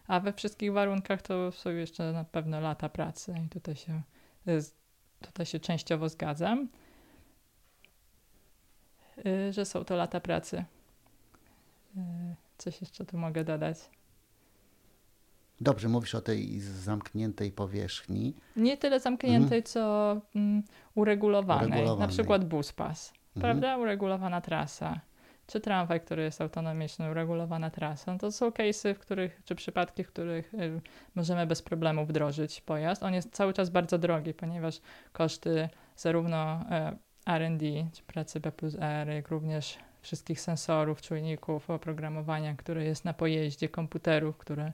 a 0.08 0.20
we 0.20 0.34
wszystkich 0.34 0.74
warunkach 0.74 1.22
to 1.22 1.52
są 1.52 1.70
jeszcze 1.70 2.14
na 2.14 2.24
pewno 2.24 2.60
lata 2.60 2.90
pracy 2.90 3.36
i 3.46 3.50
tutaj 3.50 3.76
się, 3.76 4.02
tutaj 5.22 5.46
się 5.46 5.60
częściowo 5.60 6.10
zgadzam, 6.10 6.70
y, 9.26 9.54
że 9.54 9.66
są 9.66 9.84
to 9.86 9.96
lata 9.96 10.20
pracy. 10.20 10.66
Y, 11.98 12.36
coś 12.58 12.82
jeszcze 12.82 13.06
tu 13.06 13.18
mogę 13.18 13.44
dodać. 13.44 13.78
Dobrze, 15.62 15.90
mówisz 15.90 16.16
o 16.16 16.22
tej 16.22 16.60
zamkniętej 16.60 17.52
powierzchni. 17.52 18.36
Nie 18.56 18.78
tyle 18.78 19.00
zamkniętej, 19.00 19.58
mhm. 19.58 19.64
co 19.64 20.18
mm, 20.36 20.64
uregulowanej. 20.96 21.68
uregulowanej. 21.68 22.00
Na 22.00 22.08
przykład 22.08 22.46
bus 22.46 22.74
pas, 22.74 23.14
mhm. 23.36 23.42
prawda? 23.42 23.78
Uregulowana 23.78 24.42
trasa. 24.42 25.00
Czy 25.48 25.60
tramwaj, 25.60 26.02
który 26.02 26.24
jest 26.24 26.42
autonomiczny, 26.42 27.12
uregulowana 27.12 27.70
trasa. 27.70 28.14
No 28.14 28.20
to 28.20 28.32
są 28.32 28.50
case'y, 28.50 28.94
w 28.94 29.00
których, 29.00 29.42
czy 29.46 29.56
przypadki, 29.56 30.04
w 30.04 30.08
których 30.08 30.54
y, 30.54 30.82
możemy 31.16 31.48
bez 31.48 31.62
problemu 31.62 32.06
wdrożyć 32.06 32.62
pojazd. 32.62 33.04
On 33.04 33.14
jest 33.14 33.34
cały 33.34 33.54
czas 33.54 33.70
bardzo 33.70 33.98
drogi, 33.98 34.34
ponieważ 34.34 34.82
koszty 35.12 35.70
zarówno 35.96 36.62
y, 36.62 36.98
R&D, 37.26 37.66
czy 37.94 38.04
pracy 38.04 38.40
B 38.40 38.52
plus 38.52 38.76
R, 38.80 39.10
jak 39.10 39.28
również 39.28 39.78
wszystkich 40.02 40.42
sensorów, 40.42 41.02
czujników, 41.02 41.70
oprogramowania, 41.70 42.56
które 42.56 42.86
jest 42.86 43.06
na 43.06 43.14
pojeździe, 43.14 43.70
komputerów, 43.70 44.38
które 44.38 44.72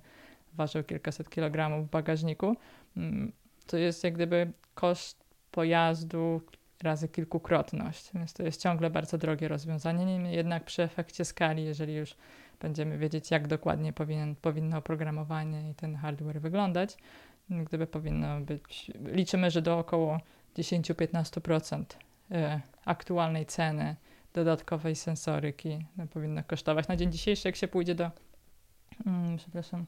ważył 0.53 0.83
kilkaset 0.83 1.29
kilogramów 1.29 1.87
w 1.87 1.89
bagażniku, 1.89 2.55
mm, 2.97 3.31
to 3.67 3.77
jest 3.77 4.03
jak 4.03 4.13
gdyby 4.13 4.51
koszt 4.73 5.25
pojazdu 5.51 6.41
razy 6.83 7.07
kilkukrotność, 7.07 8.09
więc 8.13 8.33
to 8.33 8.43
jest 8.43 8.61
ciągle 8.61 8.89
bardzo 8.89 9.17
drogie 9.17 9.47
rozwiązanie. 9.47 10.05
Niemniej 10.05 10.35
jednak 10.35 10.63
przy 10.63 10.83
efekcie 10.83 11.25
skali, 11.25 11.65
jeżeli 11.65 11.95
już 11.95 12.15
będziemy 12.61 12.97
wiedzieć, 12.97 13.31
jak 13.31 13.47
dokładnie 13.47 13.93
powinien, 13.93 14.35
powinno 14.35 14.77
oprogramowanie 14.77 15.69
i 15.69 15.75
ten 15.75 15.95
hardware 15.95 16.41
wyglądać, 16.41 16.97
gdyby 17.49 17.87
powinno 17.87 18.41
być, 18.41 18.91
liczymy, 19.05 19.51
że 19.51 19.61
do 19.61 19.79
około 19.79 20.19
10-15% 20.57 21.83
e, 22.31 22.61
aktualnej 22.85 23.45
ceny 23.45 23.95
dodatkowej 24.35 24.95
sensoryki 24.95 25.85
no, 25.97 26.07
powinno 26.07 26.43
kosztować. 26.43 26.87
Na 26.87 26.95
dzień 26.95 27.11
dzisiejszy, 27.11 27.47
jak 27.47 27.55
się 27.55 27.67
pójdzie 27.67 27.95
do, 27.95 28.11
mm, 29.05 29.37
przepraszam, 29.37 29.85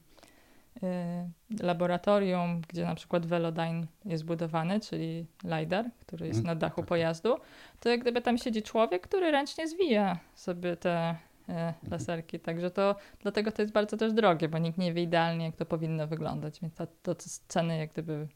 y, 0.84 1.64
laboratorium, 1.64 2.62
gdzie 2.70 2.86
na 2.86 2.96
przykład 2.96 3.26
Velodyne 3.26 3.88
jest 4.06 4.26
budowany, 4.26 4.80
czyli 4.80 5.26
LiDAR, 5.44 5.86
który 6.00 6.28
jest 6.28 6.40
mhm. 6.40 6.56
na 6.56 6.60
dachu 6.60 6.76
tak, 6.76 6.86
tak. 6.86 6.90
pojazdu, 6.90 7.36
to 7.80 7.90
jak 7.90 8.02
gdyby 8.02 8.22
tam 8.22 8.38
siedzi 8.38 8.64
człowiek, 8.64 9.02
który 9.02 9.32
ręcznie 9.32 9.68
zwija 9.68 10.20
sobie 10.36 10.78
te 10.78 11.16
y, 11.50 11.90
laserki, 11.92 12.40
także 12.40 12.72
to 12.72 12.96
dlatego 13.22 13.52
to 13.52 13.62
jest 13.62 13.74
bardzo 13.74 13.98
też 13.98 14.14
drogie, 14.14 14.50
bo 14.50 14.58
nikt 14.58 14.78
nie 14.78 14.94
wie 14.94 15.04
idealnie, 15.04 15.46
jak 15.46 15.56
to 15.56 15.66
powinno 15.66 16.08
wyglądać, 16.08 16.60
więc 16.62 16.74
to, 16.74 16.88
to 17.04 17.16
z 17.20 17.40
ceny 17.40 17.78
jak 17.78 17.92
gdyby 17.92 18.28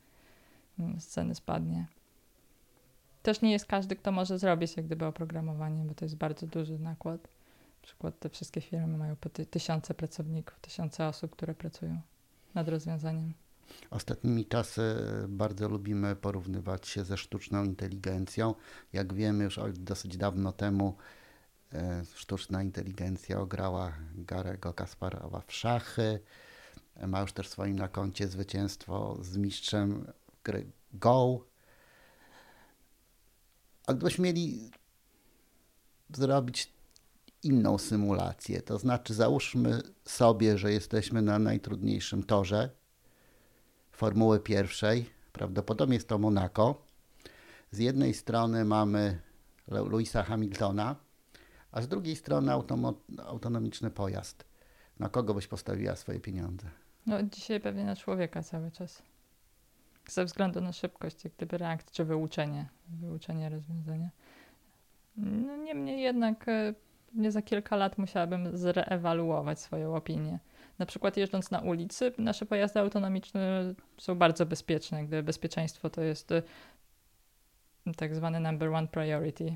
mm, 0.80 1.00
z 1.00 1.08
ceny 1.08 1.36
spadnie 1.36 1.86
też 3.24 3.42
nie 3.42 3.52
jest 3.52 3.66
każdy, 3.66 3.96
kto 3.96 4.12
może 4.12 4.40
zrobić 4.40 4.78
jak 4.78 4.86
gdyby 4.86 5.06
oprogramowanie, 5.06 5.84
bo 5.84 5.94
to 5.94 6.06
jest 6.06 6.16
bardzo 6.16 6.48
duży 6.48 6.80
nakład. 6.80 7.22
Na 7.82 7.88
przykład 7.88 8.20
te 8.20 8.30
wszystkie 8.30 8.62
firmy 8.62 8.98
mają 8.98 9.16
po 9.16 9.30
ty 9.30 9.46
tysiące 9.46 9.94
pracowników, 9.94 10.60
tysiące 10.60 11.08
osób, 11.08 11.32
które 11.32 11.54
pracują 11.54 12.02
nad 12.56 12.70
rozwiązaniem. 12.70 13.34
Ostatnimi 13.90 14.46
czasy 14.46 14.96
bardzo 15.28 15.70
lubimy 15.70 16.16
porównywać 16.16 16.88
się 16.88 17.04
ze 17.04 17.18
sztuczną 17.18 17.64
inteligencją. 17.64 18.56
Jak 18.94 19.14
wiemy, 19.14 19.44
już 19.44 19.60
dosyć 19.74 20.18
dawno 20.18 20.52
temu 20.52 20.98
e, 21.74 22.04
sztuczna 22.16 22.64
inteligencja 22.64 23.40
ograła 23.40 23.94
Garego 24.16 24.74
Kasparowa 24.74 25.42
w 25.48 25.54
szachy. 25.54 26.20
Ma 27.08 27.22
już 27.22 27.34
też 27.34 27.50
swoim 27.50 27.80
na 27.80 27.88
koncie 27.88 28.28
zwycięstwo 28.28 29.18
z 29.22 29.38
mistrzem 29.38 30.08
gry 30.44 30.72
Go 30.94 31.51
a 33.92 33.94
gdybyśmy 33.94 34.24
mieli 34.24 34.72
zrobić 36.10 36.74
inną 37.44 37.78
symulację, 37.78 38.62
to 38.62 38.80
znaczy 38.80 39.14
załóżmy 39.14 39.82
sobie, 40.06 40.58
że 40.58 40.74
jesteśmy 40.74 41.22
na 41.22 41.40
najtrudniejszym 41.40 42.24
torze 42.24 42.70
Formuły 43.92 44.40
pierwszej, 44.40 45.10
prawdopodobnie 45.34 45.96
jest 45.96 46.08
to 46.08 46.18
Monaco. 46.18 46.82
Z 47.72 47.78
jednej 47.78 48.14
strony 48.14 48.66
mamy 48.66 49.22
Louisa 49.68 50.24
Hamiltona, 50.24 50.96
a 51.72 51.82
z 51.82 51.88
drugiej 51.88 52.16
strony 52.16 52.52
autonomiczny 53.26 53.90
pojazd. 53.90 54.46
Na 55.00 55.10
kogo 55.10 55.34
byś 55.34 55.48
postawiła 55.48 55.96
swoje 55.96 56.20
pieniądze? 56.20 56.68
No 57.06 57.24
dzisiaj 57.24 57.60
pewnie 57.60 57.86
na 57.86 57.96
człowieka 57.96 58.44
cały 58.44 58.72
czas 58.72 59.04
ze 60.14 60.26
względu 60.26 60.62
na 60.62 60.74
szybkość 60.74 61.24
jak 61.24 61.34
gdyby 61.34 61.58
reakcji, 61.58 61.92
czy 61.94 62.06
wyuczenie, 62.06 62.66
wyuczenie 62.88 63.50
rozwiązania. 63.50 64.10
No, 65.18 65.58
niemniej 65.58 66.02
jednak 66.02 66.48
e, 66.48 66.74
nie 67.14 67.32
za 67.32 67.42
kilka 67.42 67.76
lat 67.76 67.98
musiałabym 67.98 68.58
zreewaluować 68.58 69.60
swoją 69.60 69.96
opinię. 69.96 70.40
Na 70.80 70.86
przykład 70.86 71.18
jeżdżąc 71.18 71.52
na 71.52 71.60
ulicy, 71.60 72.14
nasze 72.18 72.46
pojazdy 72.46 72.80
autonomiczne 72.80 73.74
są 73.98 74.16
bardzo 74.16 74.46
bezpieczne, 74.46 75.06
gdy 75.06 75.24
bezpieczeństwo 75.24 75.90
to 75.90 76.02
jest 76.02 76.32
e, 76.32 76.44
tak 77.98 78.16
zwany 78.16 78.40
number 78.40 78.70
one 78.70 78.88
priority. 78.88 79.56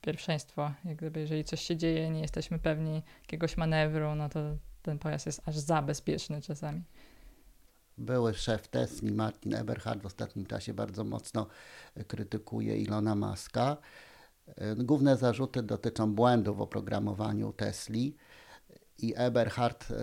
Pierwszeństwo, 0.00 0.72
jak 0.84 0.96
gdyby 0.96 1.20
jeżeli 1.20 1.44
coś 1.44 1.60
się 1.60 1.76
dzieje, 1.76 2.10
nie 2.10 2.20
jesteśmy 2.20 2.58
pewni 2.58 3.02
jakiegoś 3.20 3.56
manewru, 3.56 4.14
no 4.14 4.28
to 4.28 4.40
ten 4.82 4.98
pojazd 4.98 5.26
jest 5.26 5.48
aż 5.48 5.56
za 5.56 5.82
bezpieczny 5.82 6.40
czasami. 6.40 6.82
Były 7.98 8.34
szef 8.34 8.68
Tesla, 8.68 9.10
Martin 9.12 9.54
Eberhard 9.54 10.02
w 10.02 10.06
ostatnim 10.06 10.46
czasie 10.46 10.74
bardzo 10.74 11.04
mocno 11.04 11.46
krytykuje 12.06 12.78
Ilona 12.78 13.14
Maska. 13.14 13.76
Główne 14.76 15.16
zarzuty 15.16 15.62
dotyczą 15.62 16.14
błędów 16.14 16.56
w 16.56 16.60
oprogramowaniu 16.60 17.52
Tesli 17.52 18.16
i 18.98 19.14
Eberhard 19.16 19.90
e, 19.90 19.94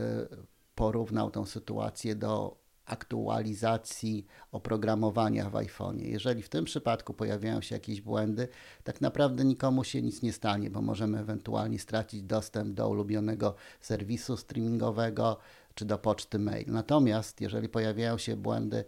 porównał 0.75 1.31
tę 1.31 1.45
sytuację 1.45 2.15
do 2.15 2.59
aktualizacji 2.85 4.25
oprogramowania 4.51 5.49
w 5.49 5.53
iPhone'ie. 5.53 6.05
Jeżeli 6.05 6.41
w 6.41 6.49
tym 6.49 6.65
przypadku 6.65 7.13
pojawiają 7.13 7.61
się 7.61 7.75
jakieś 7.75 8.01
błędy, 8.01 8.47
tak 8.83 9.01
naprawdę 9.01 9.45
nikomu 9.45 9.83
się 9.83 10.01
nic 10.01 10.21
nie 10.21 10.33
stanie, 10.33 10.69
bo 10.69 10.81
możemy 10.81 11.19
ewentualnie 11.19 11.79
stracić 11.79 12.23
dostęp 12.23 12.73
do 12.73 12.89
ulubionego 12.89 13.55
serwisu 13.81 14.37
streamingowego, 14.37 15.37
czy 15.79 15.85
do 15.85 15.97
poczty 15.97 16.39
mail. 16.39 16.65
Natomiast 16.67 17.41
jeżeli 17.41 17.69
pojawiają 17.69 18.17
się 18.17 18.35
błędy 18.35 18.85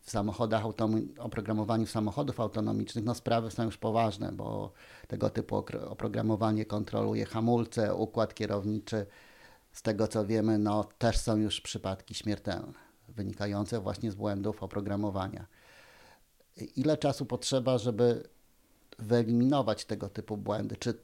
w 0.00 0.10
samochodach, 0.10 0.62
oprogramowaniu 1.18 1.86
samochodów 1.86 2.40
autonomicznych, 2.40 3.04
no 3.04 3.14
sprawy 3.14 3.50
są 3.50 3.64
już 3.64 3.78
poważne, 3.78 4.32
bo 4.32 4.72
tego 5.08 5.30
typu 5.30 5.64
oprogramowanie 5.88 6.64
kontroluje 6.64 7.26
hamulce, 7.26 7.94
układ 7.94 8.34
kierowniczy. 8.34 9.06
Z 9.72 9.82
tego 9.82 10.08
co 10.08 10.26
wiemy, 10.26 10.58
no 10.58 10.84
też 10.98 11.18
są 11.18 11.36
już 11.36 11.60
przypadki 11.60 12.14
śmiertelne, 12.14 12.72
wynikające 13.08 13.80
właśnie 13.80 14.10
z 14.10 14.14
błędów 14.14 14.62
oprogramowania. 14.62 15.46
Ile 16.76 16.96
czasu 16.96 17.26
potrzeba, 17.26 17.78
żeby 17.78 18.28
wyeliminować 18.98 19.84
tego 19.84 20.08
typu 20.08 20.36
błędy? 20.36 20.76
Czy 20.76 20.94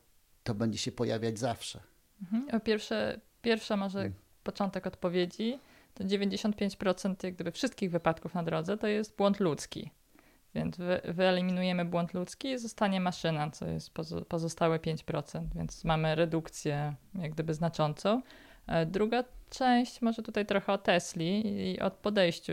to 0.44 0.54
będzie 0.54 0.78
się 0.78 0.92
pojawiać 0.92 1.38
zawsze? 1.38 1.80
Mhm. 2.22 2.60
Pierwsze, 2.60 3.20
pierwsza 3.42 3.76
może 3.76 3.98
hmm 3.98 4.25
początek 4.46 4.86
odpowiedzi, 4.86 5.58
to 5.94 6.04
95% 6.04 7.24
jak 7.24 7.34
gdyby 7.34 7.52
wszystkich 7.52 7.90
wypadków 7.90 8.34
na 8.34 8.42
drodze 8.42 8.78
to 8.78 8.86
jest 8.86 9.16
błąd 9.16 9.40
ludzki. 9.40 9.90
Więc 10.54 10.76
wy, 10.76 11.00
wyeliminujemy 11.04 11.84
błąd 11.84 12.14
ludzki 12.14 12.48
i 12.48 12.58
zostanie 12.58 13.00
maszyna, 13.00 13.50
co 13.50 13.66
jest 13.66 13.90
pozostałe 14.28 14.78
5%, 14.78 15.44
więc 15.54 15.84
mamy 15.84 16.14
redukcję 16.14 16.94
jak 17.14 17.32
gdyby 17.32 17.54
znaczącą. 17.54 18.22
E, 18.66 18.86
druga 18.86 19.24
część, 19.50 20.02
może 20.02 20.22
tutaj 20.22 20.46
trochę 20.46 20.72
o 20.72 20.78
Tesli 20.78 21.42
i 21.72 21.80
od 21.80 21.92
podejściu. 21.92 22.52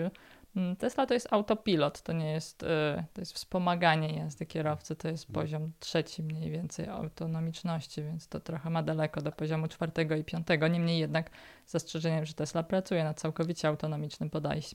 Mm, 0.56 0.76
Tesla 0.76 1.06
to 1.06 1.14
jest 1.14 1.34
autopilot, 1.34 2.02
to 2.02 2.14
nie 2.14 2.32
jest, 2.32 2.64
e, 2.64 3.04
to 3.14 3.22
jest 3.22 3.34
wspomaganie 3.34 4.16
jazdy 4.16 4.46
kierowcy, 4.46 4.96
to 4.96 5.08
jest 5.08 5.32
poziom 5.32 5.72
trzeci 5.80 6.24
mniej 6.24 6.52
więcej 6.52 6.90
autonomiczności, 6.90 8.04
więc 8.04 8.28
to 8.28 8.40
trochę 8.40 8.70
ma 8.70 8.84
daleko 8.84 9.22
do 9.22 9.32
poziomu 9.32 9.68
czwartego 9.68 10.16
i 10.16 10.24
piątego. 10.24 10.68
Niemniej 10.68 11.00
jednak 11.00 11.30
z 11.66 11.72
zastrzeżeniem, 11.72 12.26
że 12.26 12.34
Tesla 12.34 12.64
pracuje 12.64 13.04
nad 13.04 13.20
całkowicie 13.20 13.68
autonomicznym 13.68 14.30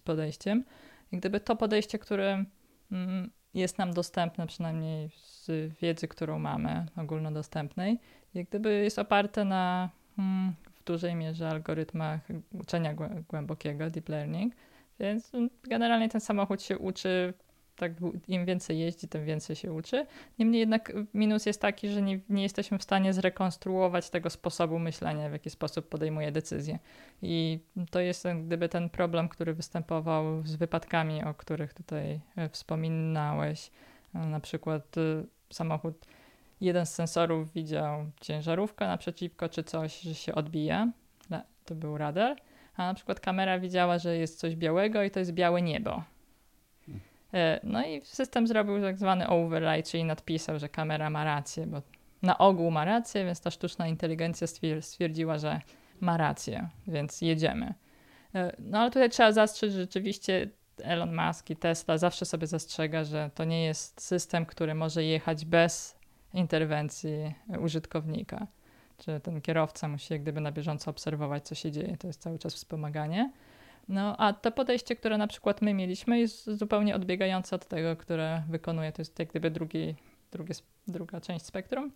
podejściem. 0.05 0.65
I 1.13 1.17
gdyby 1.17 1.41
to 1.41 1.57
podejście, 1.57 1.99
które 1.99 2.45
mm, 2.93 3.31
jest 3.55 3.79
nam 3.79 3.93
dostępne, 3.93 4.47
przynajmniej 4.47 5.11
z 5.17 5.51
wiedzy, 5.81 6.09
którą 6.09 6.39
mamy, 6.39 6.87
ogólnodostępnej, 6.97 7.99
jak 8.35 8.49
gdyby 8.49 8.73
jest 8.73 8.99
oparte 8.99 9.45
na 9.45 9.91
mm, 10.19 10.55
w 10.75 10.85
dużej 10.85 11.15
mierze 11.15 11.49
algorytmach 11.49 12.21
uczenia 12.53 12.95
głębokiego, 13.29 13.91
deep 13.91 14.09
learning, 14.09 14.55
więc 15.01 15.33
generalnie 15.63 16.09
ten 16.09 16.21
samochód 16.21 16.63
się 16.63 16.79
uczy 16.79 17.35
tak 17.79 17.93
im 18.29 18.45
więcej 18.45 18.79
jeździ, 18.79 19.09
tym 19.09 19.25
więcej 19.25 19.57
się 19.57 19.73
uczy. 19.73 20.07
Niemniej 20.39 20.61
jednak 20.61 20.93
minus 21.15 21.47
jest 21.47 21.61
taki, 21.61 21.89
że 21.89 22.03
nie, 22.03 22.21
nie, 22.29 22.43
jesteśmy 22.43 22.79
w 22.79 22.83
stanie 22.83 23.13
zrekonstruować 23.13 24.11
tego 24.11 24.31
sposobu 24.31 24.79
myślenia, 24.79 25.29
w 25.29 25.33
jaki 25.33 25.51
sposób 25.51 25.89
podejmuje 25.89 26.33
decyzje. 26.33 26.79
I 27.23 27.59
to 27.91 28.01
jest 28.01 28.27
gdyby 28.47 28.69
ten 28.69 28.91
problem, 28.91 29.29
który 29.29 29.55
występował 29.55 30.47
z 30.47 30.57
wypadkami, 30.57 31.25
o 31.25 31.35
których 31.35 31.75
tutaj 31.75 32.21
e, 32.37 32.49
wspominałeś. 32.49 33.71
E, 34.15 34.19
na 34.19 34.41
przykład 34.41 34.99
e, 34.99 35.25
samochód, 35.51 36.07
jeden 36.61 36.87
z 36.87 36.95
sensorów 36.95 37.53
widział 37.53 38.07
ciężarówkę 38.21 38.87
naprzeciwko, 38.87 39.49
czy 39.49 39.65
coś, 39.65 40.01
że 40.01 40.15
się 40.15 40.35
odbija. 40.35 40.93
To 41.65 41.75
był 41.75 41.99
radar. 41.99 42.37
A 42.79 42.87
na 42.87 42.95
przykład 42.95 43.21
kamera 43.21 43.59
widziała, 43.59 43.99
że 43.99 44.17
jest 44.17 44.39
coś 44.39 44.57
białego 44.57 45.03
i 45.03 45.11
to 45.11 45.19
jest 45.19 45.33
białe 45.33 45.63
niebo 45.63 46.03
E, 47.35 47.61
no 47.63 47.87
i 47.87 48.01
system 48.05 48.47
zrobił 48.47 48.81
tak 48.81 48.99
zwany 48.99 49.29
override, 49.29 49.83
czyli 49.83 50.05
nadpisał, 50.05 50.59
że 50.59 50.69
kamera 50.69 51.11
ma 51.11 51.25
rację, 51.25 51.67
bo 51.67 51.83
na 52.23 52.39
ogół 52.39 52.71
ma 52.71 52.85
rację, 52.85 53.25
więc 53.25 53.41
ta 53.41 53.51
sztuczna 53.51 53.89
inteligencja 53.89 54.47
stwierdziła, 54.81 55.39
że 55.39 55.61
ma 56.01 56.17
rację, 56.17 56.69
więc 56.87 57.21
jedziemy. 57.21 57.75
E, 58.35 58.57
no 58.59 58.79
ale 58.79 58.91
tutaj 58.91 59.11
trzeba 59.11 59.33
zastrzec, 59.33 59.73
że 59.73 59.81
rzeczywiście 59.81 60.49
Elon 60.83 61.17
Musk 61.17 61.51
i 61.51 61.57
Tesla 61.57 61.99
zawsze 61.99 62.25
sobie 62.27 62.47
zastrzega, 62.47 63.05
że 63.05 63.31
to 63.35 63.45
nie 63.45 63.65
jest 63.65 64.01
system, 64.01 64.47
który 64.47 64.75
może 64.75 65.05
jechać 65.05 65.45
bez 65.45 65.99
interwencji 66.35 67.35
użytkownika. 67.61 68.47
Czy 68.99 69.21
ten 69.21 69.41
kierowca 69.41 69.89
musi 69.89 70.13
jak 70.13 70.23
gdyby 70.23 70.41
na 70.41 70.53
bieżąco 70.53 70.91
obserwować, 70.91 71.47
co 71.47 71.55
się 71.55 71.71
dzieje. 71.71 71.97
To 71.97 72.07
jest 72.07 72.23
cały 72.23 72.39
czas 72.39 72.55
wspomaganie. 72.55 73.33
No, 73.89 74.17
a 74.17 74.33
to 74.33 74.53
podejście, 74.53 74.97
które 74.97 75.19
na 75.19 75.27
przykład 75.27 75.63
my 75.63 75.75
mieliśmy, 75.75 76.19
jest 76.19 76.51
zupełnie 76.51 76.95
odbiegające 76.95 77.57
od 77.57 77.67
tego, 77.67 77.97
które 77.97 78.43
wykonuje. 78.49 78.93
To 78.93 79.03
jest 79.03 79.19
jak 79.19 79.29
gdyby 79.29 79.51
drugi, 79.51 79.95
drugi, 80.33 80.53
druga 80.89 81.21
część 81.21 81.45
spektrum 81.45 81.93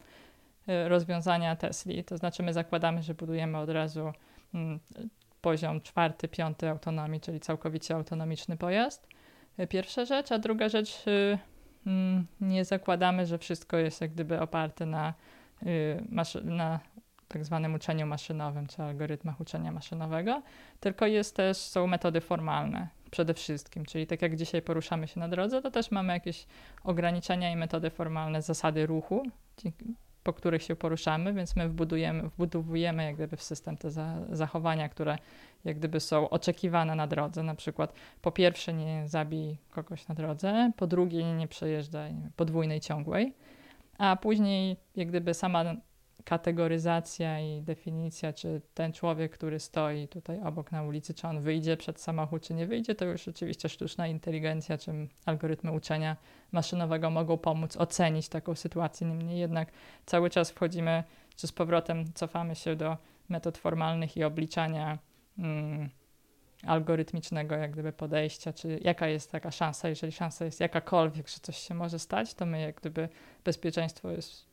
y, 0.68 0.88
rozwiązania 0.88 1.56
Tesli. 1.56 2.04
To 2.04 2.16
znaczy, 2.16 2.42
my 2.42 2.52
zakładamy, 2.52 3.02
że 3.02 3.14
budujemy 3.14 3.58
od 3.58 3.70
razu 3.70 4.12
mm, 4.54 4.80
poziom 5.40 5.80
czwarty, 5.80 6.28
piąty 6.28 6.68
autonomii, 6.68 7.20
czyli 7.20 7.40
całkowicie 7.40 7.94
autonomiczny 7.94 8.56
pojazd. 8.56 9.08
Y, 9.60 9.66
pierwsza 9.66 10.04
rzecz, 10.04 10.32
a 10.32 10.38
druga 10.38 10.68
rzecz, 10.68 11.06
y, 11.06 11.38
mm, 11.86 12.26
nie 12.40 12.64
zakładamy, 12.64 13.26
że 13.26 13.38
wszystko 13.38 13.76
jest 13.76 14.00
jak 14.00 14.12
gdyby 14.12 14.40
oparte 14.40 14.86
na, 14.86 15.14
na 16.44 16.80
tak 17.28 17.44
zwanym 17.44 17.74
uczeniu 17.74 18.06
maszynowym, 18.06 18.66
czy 18.66 18.82
algorytmach 18.82 19.40
uczenia 19.40 19.72
maszynowego, 19.72 20.42
tylko 20.80 21.06
jest 21.06 21.36
też, 21.36 21.56
są 21.56 21.86
metody 21.86 22.20
formalne 22.20 22.88
przede 23.10 23.34
wszystkim, 23.34 23.84
czyli 23.84 24.06
tak 24.06 24.22
jak 24.22 24.36
dzisiaj 24.36 24.62
poruszamy 24.62 25.08
się 25.08 25.20
na 25.20 25.28
drodze, 25.28 25.62
to 25.62 25.70
też 25.70 25.90
mamy 25.90 26.12
jakieś 26.12 26.46
ograniczenia 26.84 27.52
i 27.52 27.56
metody 27.56 27.90
formalne, 27.90 28.42
zasady 28.42 28.86
ruchu, 28.86 29.22
po 30.22 30.32
których 30.32 30.62
się 30.62 30.76
poruszamy, 30.76 31.32
więc 31.32 31.56
my 31.56 31.68
wbudujemy, 31.68 32.22
wbudowujemy 32.22 33.04
jak 33.04 33.14
gdyby 33.14 33.36
w 33.36 33.42
system 33.42 33.76
te 33.76 33.90
za, 33.90 34.16
zachowania, 34.30 34.88
które 34.88 35.18
jak 35.64 35.78
gdyby 35.78 36.00
są 36.00 36.30
oczekiwane 36.30 36.94
na 36.94 37.06
drodze, 37.06 37.42
na 37.42 37.54
przykład 37.54 37.92
po 38.22 38.32
pierwsze 38.32 38.72
nie 38.72 39.08
zabij 39.08 39.58
kogoś 39.70 40.08
na 40.08 40.14
drodze, 40.14 40.72
po 40.76 40.86
drugie 40.86 41.34
nie 41.34 41.48
przejeżdżaj 41.48 42.14
podwójnej 42.36 42.80
ciągłej, 42.80 43.34
a 43.98 44.16
później 44.16 44.76
jak 44.96 45.08
gdyby 45.08 45.34
sama 45.34 45.64
kategoryzacja 46.24 47.40
i 47.40 47.62
definicja, 47.62 48.32
czy 48.32 48.62
ten 48.74 48.92
człowiek, 48.92 49.32
który 49.32 49.60
stoi 49.60 50.08
tutaj 50.08 50.40
obok 50.42 50.72
na 50.72 50.82
ulicy, 50.82 51.14
czy 51.14 51.28
on 51.28 51.40
wyjdzie 51.40 51.76
przed 51.76 52.00
samochód, 52.00 52.42
czy 52.42 52.54
nie 52.54 52.66
wyjdzie, 52.66 52.94
to 52.94 53.04
już 53.04 53.28
oczywiście 53.28 53.68
sztuczna 53.68 54.06
inteligencja, 54.06 54.78
czy 54.78 54.92
algorytmy 55.26 55.72
uczenia 55.72 56.16
maszynowego 56.52 57.10
mogą 57.10 57.38
pomóc 57.38 57.76
ocenić 57.76 58.28
taką 58.28 58.54
sytuację. 58.54 59.06
Niemniej 59.06 59.38
jednak 59.38 59.72
cały 60.06 60.30
czas 60.30 60.50
wchodzimy, 60.50 61.04
czy 61.36 61.46
z 61.46 61.52
powrotem 61.52 62.12
cofamy 62.14 62.54
się 62.54 62.76
do 62.76 62.96
metod 63.28 63.58
formalnych 63.58 64.16
i 64.16 64.24
obliczania 64.24 64.98
mm, 65.38 65.90
algorytmicznego 66.66 67.54
jak 67.54 67.70
gdyby 67.70 67.92
podejścia, 67.92 68.52
czy 68.52 68.78
jaka 68.82 69.08
jest 69.08 69.32
taka 69.32 69.50
szansa, 69.50 69.88
jeżeli 69.88 70.12
szansa 70.12 70.44
jest 70.44 70.60
jakakolwiek, 70.60 71.28
że 71.28 71.36
coś 71.42 71.56
się 71.56 71.74
może 71.74 71.98
stać, 71.98 72.34
to 72.34 72.46
my 72.46 72.60
jak 72.60 72.76
gdyby 72.76 73.08
bezpieczeństwo 73.44 74.10
jest 74.10 74.46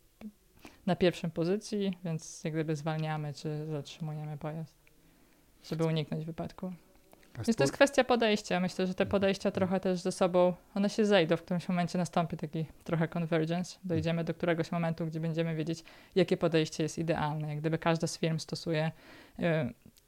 na 0.85 0.95
pierwszym 0.95 1.31
pozycji, 1.31 1.97
więc 2.05 2.43
jak 2.43 2.53
gdyby 2.53 2.75
zwalniamy 2.75 3.33
czy 3.33 3.65
zatrzymujemy 3.65 4.37
pojazd, 4.37 4.75
żeby 5.63 5.85
uniknąć 5.85 6.25
wypadku. 6.25 6.73
Więc 7.35 7.57
to 7.57 7.63
jest 7.63 7.73
kwestia 7.73 8.03
podejścia. 8.03 8.59
Myślę, 8.59 8.87
że 8.87 8.93
te 8.93 9.05
podejścia 9.05 9.51
trochę 9.51 9.79
też 9.79 9.99
ze 9.99 10.11
sobą, 10.11 10.53
one 10.75 10.89
się 10.89 11.05
zejdą, 11.05 11.37
w 11.37 11.41
którymś 11.41 11.69
momencie 11.69 11.97
nastąpi 11.97 12.37
taki 12.37 12.65
trochę 12.83 13.07
convergence. 13.07 13.79
Dojdziemy 13.83 14.23
do 14.23 14.33
któregoś 14.33 14.71
momentu, 14.71 15.05
gdzie 15.05 15.19
będziemy 15.19 15.55
wiedzieć, 15.55 15.83
jakie 16.15 16.37
podejście 16.37 16.83
jest 16.83 16.97
idealne. 16.97 17.49
Jak 17.49 17.59
gdyby 17.59 17.77
każda 17.77 18.07
z 18.07 18.17
firm 18.17 18.39
stosuje 18.39 18.91
y, 19.39 19.43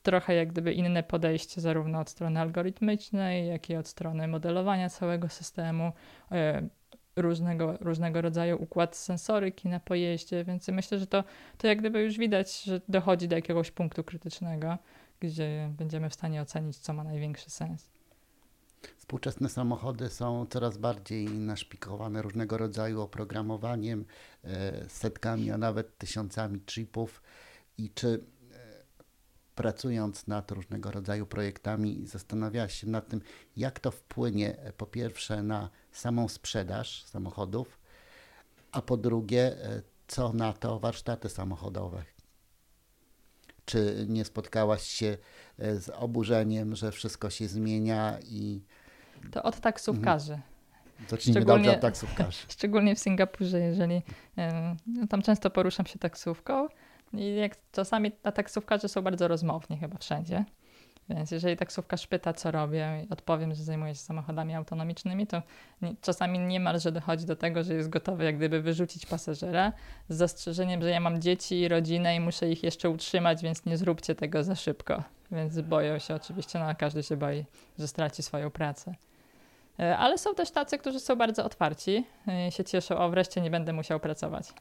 trochę 0.03 0.35
jak 0.35 0.51
gdyby 0.51 0.73
inne 0.73 1.03
podejście, 1.03 1.61
zarówno 1.61 1.99
od 1.99 2.09
strony 2.09 2.39
algorytmicznej, 2.39 3.47
jak 3.47 3.69
i 3.69 3.75
od 3.75 3.87
strony 3.87 4.27
modelowania 4.27 4.89
całego 4.89 5.29
systemu. 5.29 5.91
Y, 6.31 6.69
różnego, 7.15 7.77
różnego 7.77 8.21
rodzaju 8.21 8.63
układ 8.63 8.95
sensoryki 8.95 9.69
na 9.69 9.79
pojeździe, 9.79 10.43
więc 10.43 10.67
myślę, 10.67 10.99
że 10.99 11.07
to, 11.07 11.23
to 11.57 11.67
jak 11.67 11.79
gdyby 11.79 12.01
już 12.01 12.17
widać, 12.17 12.63
że 12.63 12.81
dochodzi 12.89 13.27
do 13.27 13.35
jakiegoś 13.35 13.71
punktu 13.71 14.03
krytycznego, 14.03 14.77
gdzie 15.19 15.71
będziemy 15.77 16.09
w 16.09 16.13
stanie 16.13 16.41
ocenić, 16.41 16.77
co 16.77 16.93
ma 16.93 17.03
największy 17.03 17.49
sens. 17.49 17.89
Współczesne 18.97 19.49
samochody 19.49 20.09
są 20.09 20.45
coraz 20.49 20.77
bardziej 20.77 21.25
naszpikowane 21.25 22.21
różnego 22.21 22.57
rodzaju 22.57 23.01
oprogramowaniem, 23.01 24.05
e, 24.43 24.89
setkami, 24.89 25.51
a 25.51 25.57
nawet 25.57 25.97
tysiącami 25.97 26.59
chipów. 26.65 27.21
I 27.77 27.89
czy 27.89 28.23
pracując 29.61 30.27
nad 30.27 30.51
różnego 30.51 30.91
rodzaju 30.91 31.25
projektami, 31.25 32.07
zastanawiałaś 32.07 32.81
się 32.81 32.87
nad 32.87 33.07
tym, 33.07 33.21
jak 33.57 33.79
to 33.79 33.91
wpłynie 33.91 34.57
e, 34.57 34.73
po 34.73 34.85
pierwsze 34.85 35.43
na 35.43 35.69
samą 35.91 36.27
sprzedaż 36.27 37.03
samochodów, 37.03 37.79
a 38.71 38.81
po 38.81 38.97
drugie, 38.97 39.65
e, 39.65 39.81
co 40.07 40.33
na 40.33 40.53
to 40.53 40.79
warsztaty 40.79 41.29
samochodowe. 41.29 42.03
Czy 43.65 44.05
nie 44.09 44.25
spotkałaś 44.25 44.83
się 44.83 45.17
e, 45.57 45.75
z 45.75 45.89
oburzeniem, 45.89 46.75
że 46.75 46.91
wszystko 46.91 47.29
się 47.29 47.47
zmienia 47.47 48.19
i. 48.23 48.61
To 49.31 49.43
od 49.43 49.59
taksówkarzy. 49.59 50.33
Mhm. 50.33 51.09
Zacznijmy 51.09 51.45
dobrze 51.45 51.71
od 51.75 51.81
taksówkarzy. 51.81 52.39
Szczególnie 52.57 52.95
w 52.95 52.99
Singapurze, 52.99 53.59
jeżeli 53.59 54.01
no, 54.87 55.07
tam 55.07 55.21
często 55.21 55.49
poruszam 55.49 55.85
się 55.85 55.99
taksówką, 55.99 56.67
i 57.13 57.35
jak 57.35 57.55
czasami 57.71 58.11
na 58.23 58.31
taksówkarze 58.31 58.89
są 58.89 59.01
bardzo 59.01 59.27
rozmowni 59.27 59.77
chyba 59.77 59.97
wszędzie. 59.97 60.45
Więc 61.09 61.31
jeżeli 61.31 61.57
taksówkarz 61.57 62.07
pyta, 62.07 62.33
co 62.33 62.51
robię 62.51 63.05
i 63.05 63.13
odpowiem, 63.13 63.53
że 63.53 63.63
zajmuję 63.63 63.95
się 63.95 64.01
samochodami 64.01 64.55
autonomicznymi, 64.55 65.27
to 65.27 65.41
nie, 65.81 65.95
czasami 66.01 66.39
niemalże 66.39 66.91
dochodzi 66.91 67.25
do 67.25 67.35
tego, 67.35 67.63
że 67.63 67.73
jest 67.73 67.89
gotowy 67.89 68.23
jak 68.23 68.37
gdyby 68.37 68.61
wyrzucić 68.61 69.05
pasażera 69.05 69.73
z 70.09 70.15
zastrzeżeniem, 70.15 70.81
że 70.81 70.89
ja 70.89 70.99
mam 70.99 71.21
dzieci 71.21 71.59
i 71.59 71.67
rodzinę 71.67 72.15
i 72.15 72.19
muszę 72.19 72.49
ich 72.49 72.63
jeszcze 72.63 72.89
utrzymać, 72.89 73.41
więc 73.43 73.65
nie 73.65 73.77
zróbcie 73.77 74.15
tego 74.15 74.43
za 74.43 74.55
szybko. 74.55 75.03
Więc 75.31 75.61
boją 75.61 75.99
się 75.99 76.15
oczywiście, 76.15 76.59
no 76.59 76.65
a 76.65 76.75
każdy 76.75 77.03
się 77.03 77.17
boi, 77.17 77.45
że 77.79 77.87
straci 77.87 78.23
swoją 78.23 78.49
pracę. 78.49 78.95
E, 79.79 79.97
ale 79.97 80.17
są 80.17 80.35
też 80.35 80.51
tacy, 80.51 80.77
którzy 80.77 80.99
są 80.99 81.15
bardzo 81.15 81.45
otwarci 81.45 82.05
e, 82.27 82.51
się 82.51 82.63
cieszą, 82.63 82.97
o 82.97 83.09
wreszcie 83.09 83.41
nie 83.41 83.51
będę 83.51 83.73
musiał 83.73 83.99
pracować. 83.99 84.53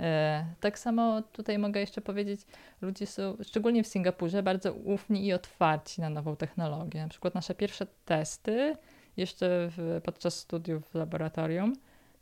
E, 0.00 0.46
tak 0.60 0.78
samo 0.78 1.22
tutaj 1.22 1.58
mogę 1.58 1.80
jeszcze 1.80 2.00
powiedzieć, 2.00 2.40
ludzie 2.80 3.06
są, 3.06 3.36
szczególnie 3.42 3.82
w 3.82 3.86
Singapurze, 3.86 4.42
bardzo 4.42 4.72
ufni 4.72 5.26
i 5.26 5.32
otwarci 5.32 6.00
na 6.00 6.10
nową 6.10 6.36
technologię. 6.36 7.02
Na 7.02 7.08
przykład 7.08 7.34
nasze 7.34 7.54
pierwsze 7.54 7.86
testy, 8.04 8.76
jeszcze 9.16 9.68
w, 9.76 10.00
podczas 10.04 10.38
studiów 10.38 10.88
w 10.88 10.94
laboratorium 10.94 11.72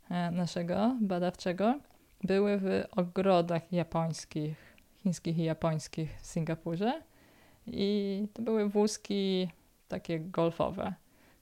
e, 0.09 0.31
naszego 0.31 0.95
badawczego, 1.01 1.79
były 2.23 2.57
w 2.57 2.83
ogrodach 2.91 3.71
japońskich, 3.71 4.75
chińskich 5.03 5.37
i 5.37 5.43
japońskich 5.43 6.17
w 6.21 6.25
Singapurze. 6.25 7.01
I 7.67 8.27
to 8.33 8.41
były 8.41 8.69
wózki 8.69 9.49
takie 9.87 10.19
golfowe. 10.19 10.93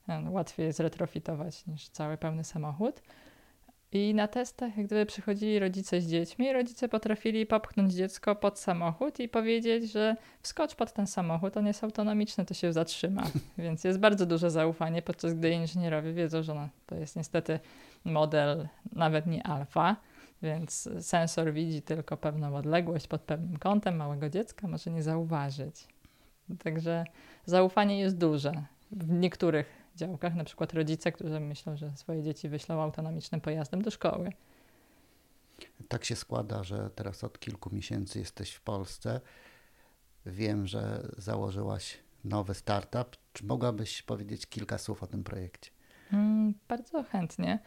E, 0.08 0.30
łatwiej 0.30 0.66
jest 0.66 0.80
retrofitować 0.80 1.66
niż 1.66 1.88
cały 1.88 2.16
pełny 2.16 2.44
samochód. 2.44 3.02
I 3.94 4.14
na 4.14 4.28
testach, 4.28 4.76
jak 4.76 4.86
gdyby 4.86 5.06
przychodzili 5.06 5.58
rodzice 5.58 6.00
z 6.00 6.06
dziećmi, 6.06 6.52
rodzice 6.52 6.88
potrafili 6.88 7.46
popchnąć 7.46 7.94
dziecko 7.94 8.36
pod 8.36 8.58
samochód 8.58 9.20
i 9.20 9.28
powiedzieć, 9.28 9.92
że 9.92 10.16
wskocz 10.42 10.74
pod 10.74 10.92
ten 10.92 11.06
samochód, 11.06 11.56
on 11.56 11.66
jest 11.66 11.84
autonomiczny, 11.84 12.44
to 12.44 12.54
się 12.54 12.72
zatrzyma. 12.72 13.22
Więc 13.58 13.84
jest 13.84 13.98
bardzo 13.98 14.26
duże 14.26 14.50
zaufanie, 14.50 15.02
podczas 15.02 15.34
gdy 15.34 15.50
inżynierowie 15.50 16.12
wiedzą, 16.12 16.42
że 16.42 16.54
no, 16.54 16.68
to 16.86 16.94
jest 16.94 17.16
niestety 17.16 17.60
model 18.04 18.68
nawet 18.92 19.26
nie 19.26 19.46
alfa, 19.46 19.96
więc 20.42 20.88
sensor 21.00 21.52
widzi 21.52 21.82
tylko 21.82 22.16
pewną 22.16 22.56
odległość 22.56 23.06
pod 23.06 23.20
pewnym 23.20 23.56
kątem 23.56 23.96
małego 23.96 24.30
dziecka, 24.30 24.68
może 24.68 24.90
nie 24.90 25.02
zauważyć. 25.02 25.88
Także 26.62 27.04
zaufanie 27.44 28.00
jest 28.00 28.18
duże. 28.18 28.52
W 28.92 29.12
niektórych 29.12 29.83
działkach, 29.94 30.34
na 30.34 30.44
przykład 30.44 30.72
rodzice, 30.72 31.12
którzy 31.12 31.40
myślą, 31.40 31.76
że 31.76 31.96
swoje 31.96 32.22
dzieci 32.22 32.48
wyślą 32.48 32.82
autonomicznym 32.82 33.40
pojazdem 33.40 33.82
do 33.82 33.90
szkoły. 33.90 34.32
Tak 35.88 36.04
się 36.04 36.16
składa, 36.16 36.64
że 36.64 36.90
teraz 36.90 37.24
od 37.24 37.38
kilku 37.38 37.74
miesięcy 37.74 38.18
jesteś 38.18 38.52
w 38.52 38.60
Polsce. 38.60 39.20
Wiem, 40.26 40.66
że 40.66 41.08
założyłaś 41.18 41.98
nowy 42.24 42.54
startup. 42.54 43.16
Czy 43.32 43.46
mogłabyś 43.46 44.02
powiedzieć 44.02 44.46
kilka 44.46 44.78
słów 44.78 45.02
o 45.02 45.06
tym 45.06 45.24
projekcie? 45.24 45.70
Mm, 46.12 46.54
bardzo 46.68 47.02
chętnie. 47.02 47.58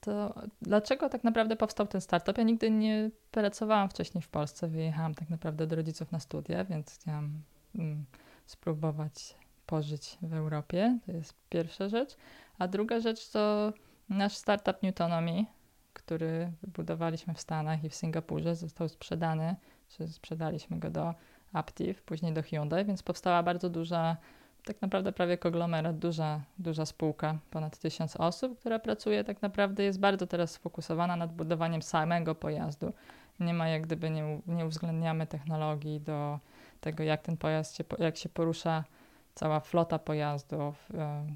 To 0.00 0.34
dlaczego 0.62 1.08
tak 1.08 1.24
naprawdę 1.24 1.56
powstał 1.56 1.86
ten 1.86 2.00
startup? 2.00 2.38
Ja 2.38 2.44
nigdy 2.44 2.70
nie 2.70 3.10
pracowałam 3.30 3.88
wcześniej 3.88 4.22
w 4.22 4.28
Polsce. 4.28 4.68
Wyjechałam 4.68 5.14
tak 5.14 5.30
naprawdę 5.30 5.66
do 5.66 5.76
rodziców 5.76 6.12
na 6.12 6.20
studia, 6.20 6.64
więc 6.64 6.94
chciałam 6.94 7.42
mm, 7.74 8.04
spróbować 8.46 9.34
pożyć 9.66 10.18
w 10.22 10.34
Europie. 10.34 10.98
To 11.06 11.12
jest 11.12 11.34
pierwsza 11.50 11.88
rzecz. 11.88 12.16
A 12.58 12.68
druga 12.68 13.00
rzecz 13.00 13.28
to 13.28 13.72
nasz 14.08 14.32
startup 14.36 14.82
Newtonomy, 14.82 15.44
który 15.92 16.52
wybudowaliśmy 16.62 17.34
w 17.34 17.40
Stanach 17.40 17.84
i 17.84 17.88
w 17.88 17.94
Singapurze, 17.94 18.56
został 18.56 18.88
sprzedany, 18.88 19.56
czy 19.88 20.08
sprzedaliśmy 20.08 20.78
go 20.78 20.90
do 20.90 21.14
Aptiv, 21.52 22.02
później 22.02 22.32
do 22.32 22.42
Hyundai, 22.42 22.84
więc 22.84 23.02
powstała 23.02 23.42
bardzo 23.42 23.70
duża, 23.70 24.16
tak 24.64 24.82
naprawdę 24.82 25.12
prawie 25.12 25.38
konglomerat, 25.38 25.98
duża, 25.98 26.40
duża 26.58 26.86
spółka, 26.86 27.38
ponad 27.50 27.78
tysiąc 27.78 28.16
osób, 28.16 28.58
która 28.58 28.78
pracuje, 28.78 29.24
tak 29.24 29.42
naprawdę 29.42 29.82
jest 29.82 30.00
bardzo 30.00 30.26
teraz 30.26 30.50
sfokusowana 30.50 31.16
nad 31.16 31.32
budowaniem 31.32 31.82
samego 31.82 32.34
pojazdu. 32.34 32.92
Nie 33.40 33.54
ma 33.54 33.68
jak 33.68 33.82
gdyby, 33.82 34.10
nie, 34.10 34.40
nie 34.46 34.66
uwzględniamy 34.66 35.26
technologii 35.26 36.00
do 36.00 36.38
tego, 36.80 37.02
jak 37.02 37.22
ten 37.22 37.36
pojazd 37.36 37.76
się, 37.76 37.84
jak 37.98 38.16
się 38.16 38.28
porusza 38.28 38.84
cała 39.34 39.60
flota 39.60 39.98
pojazdów, 39.98 40.88
e, 40.94 41.26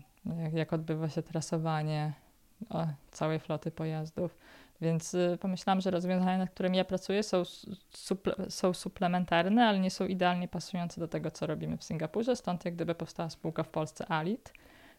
jak, 0.42 0.52
jak 0.52 0.72
odbywa 0.72 1.08
się 1.08 1.22
trasowanie 1.22 2.12
całej 3.11 3.38
floty 3.38 3.70
pojazdów. 3.70 4.38
Więc 4.80 5.14
y, 5.14 5.38
pomyślałam, 5.40 5.80
że 5.80 5.90
rozwiązania, 5.90 6.38
nad 6.38 6.50
którymi 6.50 6.76
ja 6.76 6.84
pracuję, 6.84 7.22
są, 7.22 7.42
suple, 7.90 8.34
są 8.48 8.74
suplementarne, 8.74 9.66
ale 9.66 9.78
nie 9.78 9.90
są 9.90 10.06
idealnie 10.06 10.48
pasujące 10.48 11.00
do 11.00 11.08
tego, 11.08 11.30
co 11.30 11.46
robimy 11.46 11.76
w 11.76 11.84
Singapurze. 11.84 12.37
Stąd 12.37 12.64
jak 12.64 12.74
gdyby 12.74 12.94
powstała 12.94 13.30
spółka 13.30 13.62
w 13.62 13.68
Polsce 13.68 14.06
Alit, 14.06 14.52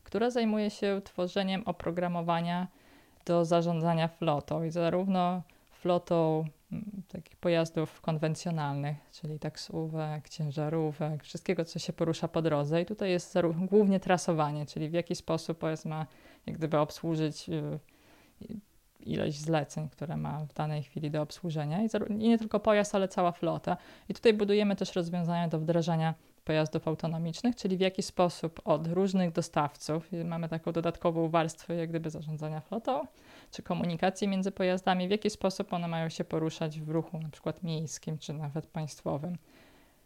która 0.03 0.29
zajmuje 0.29 0.69
się 0.69 1.01
tworzeniem 1.03 1.63
oprogramowania 1.65 2.67
do 3.25 3.45
zarządzania 3.45 4.07
flotą 4.07 4.63
i 4.63 4.71
zarówno 4.71 5.41
flotą 5.71 6.45
takich 7.11 7.35
pojazdów 7.35 8.01
konwencjonalnych, 8.01 8.97
czyli 9.11 9.39
taksówek, 9.39 10.29
ciężarówek, 10.29 11.23
wszystkiego, 11.23 11.65
co 11.65 11.79
się 11.79 11.93
porusza 11.93 12.27
po 12.27 12.41
drodze. 12.41 12.81
I 12.81 12.85
tutaj 12.85 13.09
jest 13.09 13.37
głównie 13.55 13.99
trasowanie, 13.99 14.65
czyli 14.65 14.89
w 14.89 14.93
jaki 14.93 15.15
sposób 15.15 15.57
pojazd 15.57 15.85
ma 15.85 16.05
jak 16.45 16.57
gdyby 16.57 16.77
obsłużyć 16.77 17.49
y, 17.49 17.79
ilość 18.99 19.39
zleceń, 19.39 19.89
które 19.89 20.17
ma 20.17 20.39
w 20.45 20.53
danej 20.53 20.83
chwili 20.83 21.11
do 21.11 21.21
obsłużenia. 21.21 21.81
I, 21.83 21.89
nie 22.09 22.37
tylko 22.37 22.59
pojazd, 22.59 22.95
ale 22.95 23.07
cała 23.07 23.31
flota. 23.31 23.77
I 24.09 24.13
tutaj 24.13 24.33
budujemy 24.33 24.75
też 24.75 24.95
rozwiązania 24.95 25.47
do 25.47 25.59
wdrażania 25.59 26.13
pojazdów 26.43 26.87
autonomicznych, 26.87 27.55
czyli 27.55 27.77
w 27.77 27.79
jaki 27.79 28.03
sposób 28.03 28.61
od 28.65 28.87
różnych 28.87 29.31
dostawców, 29.31 30.09
mamy 30.25 30.49
taką 30.49 30.71
dodatkową 30.71 31.29
warstwę 31.29 31.75
jak 31.75 31.89
gdyby 31.89 32.09
zarządzania 32.09 32.61
flotą, 32.61 33.05
czy 33.51 33.63
komunikacji 33.63 34.27
między 34.27 34.51
pojazdami, 34.51 35.07
w 35.07 35.11
jaki 35.11 35.29
sposób 35.29 35.73
one 35.73 35.87
mają 35.87 36.09
się 36.09 36.23
poruszać 36.23 36.79
w 36.79 36.89
ruchu 36.89 37.19
na 37.19 37.29
przykład 37.29 37.63
miejskim, 37.63 38.17
czy 38.17 38.33
nawet 38.33 38.67
państwowym, 38.67 39.37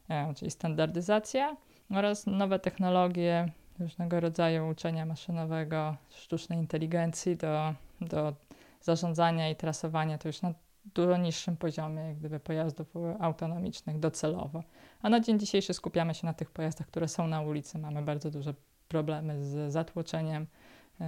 e, 0.10 0.34
czyli 0.34 0.51
standardyzacja 0.51 1.58
oraz 1.89 2.27
nowe 2.27 2.60
technologie 2.60 3.51
różnego 3.79 4.19
rodzaju 4.19 4.67
uczenia 4.69 5.06
maszynowego, 5.06 5.95
sztucznej 6.10 6.60
inteligencji 6.60 7.36
do, 7.36 7.73
do 8.01 8.34
zarządzania 8.82 9.49
i 9.49 9.56
trasowania, 9.56 10.17
to 10.17 10.29
już 10.29 10.41
na 10.41 10.53
dużo 10.86 11.17
niższym 11.17 11.58
poziomie 11.58 12.01
jak 12.01 12.17
gdyby 12.17 12.39
pojazdów 12.39 12.93
autonomicznych 13.19 13.99
docelowo. 13.99 14.63
A 15.01 15.10
na 15.10 15.19
dzień 15.19 15.39
dzisiejszy 15.39 15.73
skupiamy 15.73 16.13
się 16.13 16.25
na 16.25 16.34
tych 16.34 16.51
pojazdach, 16.51 16.88
które 16.88 17.08
są 17.08 17.27
na 17.27 17.41
ulicy. 17.41 17.79
Mamy 17.79 18.01
bardzo 18.01 18.32
duże 18.32 18.53
problemy 18.88 19.43
z 19.45 19.73
zatłoczeniem 19.73 20.47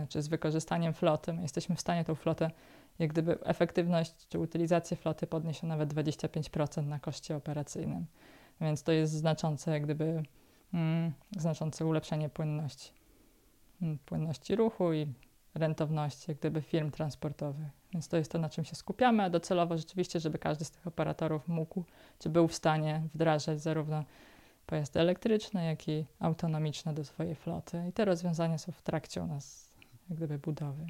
czy 0.10 0.21
z 0.21 0.27
wykorzystaniem 0.27 0.93
floty. 0.93 1.34
My 1.34 1.41
jesteśmy 1.41 1.75
w 1.75 1.81
stanie 1.81 2.03
tą 2.03 2.15
flotę, 2.15 2.51
jak 2.99 3.10
gdyby 3.10 3.39
efektywność 3.43 4.27
czy 4.29 4.39
utylizację 4.39 4.97
floty 4.97 5.27
podnieść 5.27 5.63
o 5.63 5.67
nawet 5.67 5.93
25% 5.93 6.88
na 6.88 6.99
koszcie 6.99 7.36
operacyjnym. 7.36 8.05
Więc 8.62 8.84
to 8.84 8.91
jest 8.91 9.13
znaczące, 9.13 9.71
jak 9.71 9.84
gdyby 9.84 10.23
mm, 10.73 11.13
znaczące 11.38 11.86
ulepszenie 11.86 12.29
płynności, 12.29 12.91
mm, 13.81 13.97
płynności 14.05 14.55
ruchu 14.55 14.93
i 14.93 15.08
rentowności 15.55 16.25
jak 16.27 16.38
gdyby 16.38 16.62
firm 16.62 16.91
transportowych. 16.91 17.67
Więc 17.93 18.08
to 18.08 18.17
jest 18.17 18.31
to, 18.31 18.38
na 18.38 18.49
czym 18.49 18.65
się 18.65 18.75
skupiamy, 18.75 19.23
a 19.23 19.29
docelowo 19.29 19.77
rzeczywiście, 19.77 20.19
żeby 20.19 20.39
każdy 20.39 20.65
z 20.65 20.71
tych 20.71 20.88
operatorów 20.88 21.47
mógł, 21.47 21.84
czy 22.19 22.29
był 22.29 22.47
w 22.47 22.55
stanie 22.55 23.01
wdrażać 23.13 23.62
zarówno 23.62 24.03
pojazdy 24.65 24.99
elektryczne, 24.99 25.65
jak 25.65 25.88
i 25.88 26.05
autonomiczne 26.19 26.93
do 26.93 27.03
swojej 27.03 27.36
floty. 27.36 27.84
I 27.89 27.93
te 27.93 28.05
rozwiązania 28.05 28.58
są 28.58 28.71
w 28.71 28.81
trakcie 28.81 29.21
u 29.21 29.27
nas 29.27 29.64
jak 30.09 30.17
gdyby 30.17 30.39
budowy. 30.39 30.85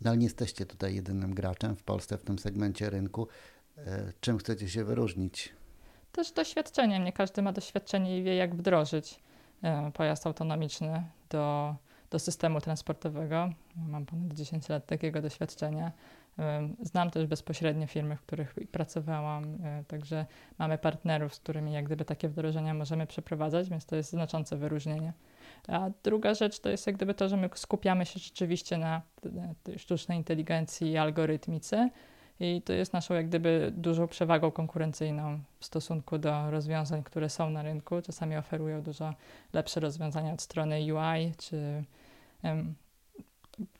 No 0.00 0.10
ale 0.10 0.18
nie 0.18 0.24
jesteście 0.24 0.66
tutaj 0.66 0.94
jedynym 0.94 1.34
graczem 1.34 1.76
w 1.76 1.82
Polsce 1.82 2.18
w 2.18 2.22
tym 2.22 2.38
segmencie 2.38 2.90
rynku. 2.90 3.28
E, 3.78 4.12
czym 4.20 4.38
chcecie 4.38 4.68
się 4.68 4.84
wyróżnić? 4.84 5.52
Też 6.12 6.32
doświadczeniem. 6.32 7.04
Nie 7.04 7.12
każdy 7.12 7.42
ma 7.42 7.52
doświadczenie 7.52 8.18
i 8.18 8.22
wie, 8.22 8.36
jak 8.36 8.54
wdrożyć 8.54 9.20
e, 9.62 9.92
pojazd 9.92 10.26
autonomiczny 10.26 11.04
do, 11.30 11.74
do 12.10 12.18
systemu 12.18 12.60
transportowego. 12.60 13.50
Mam 13.76 14.06
ponad 14.06 14.32
10 14.32 14.68
lat 14.68 14.86
takiego 14.86 15.22
doświadczenia. 15.22 15.92
Znam 16.82 17.10
też 17.10 17.26
bezpośrednio 17.26 17.86
firmy, 17.86 18.16
w 18.16 18.20
których 18.20 18.54
pracowałam, 18.72 19.44
e, 19.44 19.84
także 19.84 20.26
mamy 20.58 20.78
partnerów, 20.78 21.34
z 21.34 21.40
którymi 21.40 21.72
jak 21.72 21.84
gdyby 21.84 22.04
takie 22.04 22.28
wdrożenia 22.28 22.74
możemy 22.74 23.06
przeprowadzać, 23.06 23.70
więc 23.70 23.86
to 23.86 23.96
jest 23.96 24.10
znaczące 24.10 24.56
wyróżnienie. 24.56 25.12
A 25.68 25.90
druga 26.02 26.34
rzecz 26.34 26.60
to 26.60 26.68
jest 26.68 26.86
jak 26.86 26.96
gdyby 26.96 27.14
to, 27.14 27.28
że 27.28 27.36
my 27.36 27.50
skupiamy 27.54 28.06
się 28.06 28.20
rzeczywiście 28.20 28.78
na 28.78 29.02
sztucznej 29.76 30.18
inteligencji 30.18 30.90
i 30.90 30.96
algorytmice 30.96 31.90
i 32.40 32.62
to 32.62 32.72
jest 32.72 32.92
naszą 32.92 33.14
jak 33.14 33.28
gdyby 33.28 33.72
dużą 33.76 34.08
przewagą 34.08 34.50
konkurencyjną 34.50 35.38
w 35.60 35.64
stosunku 35.64 36.18
do 36.18 36.50
rozwiązań, 36.50 37.02
które 37.02 37.28
są 37.28 37.50
na 37.50 37.62
rynku. 37.62 38.02
Czasami 38.02 38.36
oferują 38.36 38.82
dużo 38.82 39.14
lepsze 39.52 39.80
rozwiązania 39.80 40.32
od 40.32 40.42
strony 40.42 40.80
UI 40.80 41.34
czy 41.38 41.84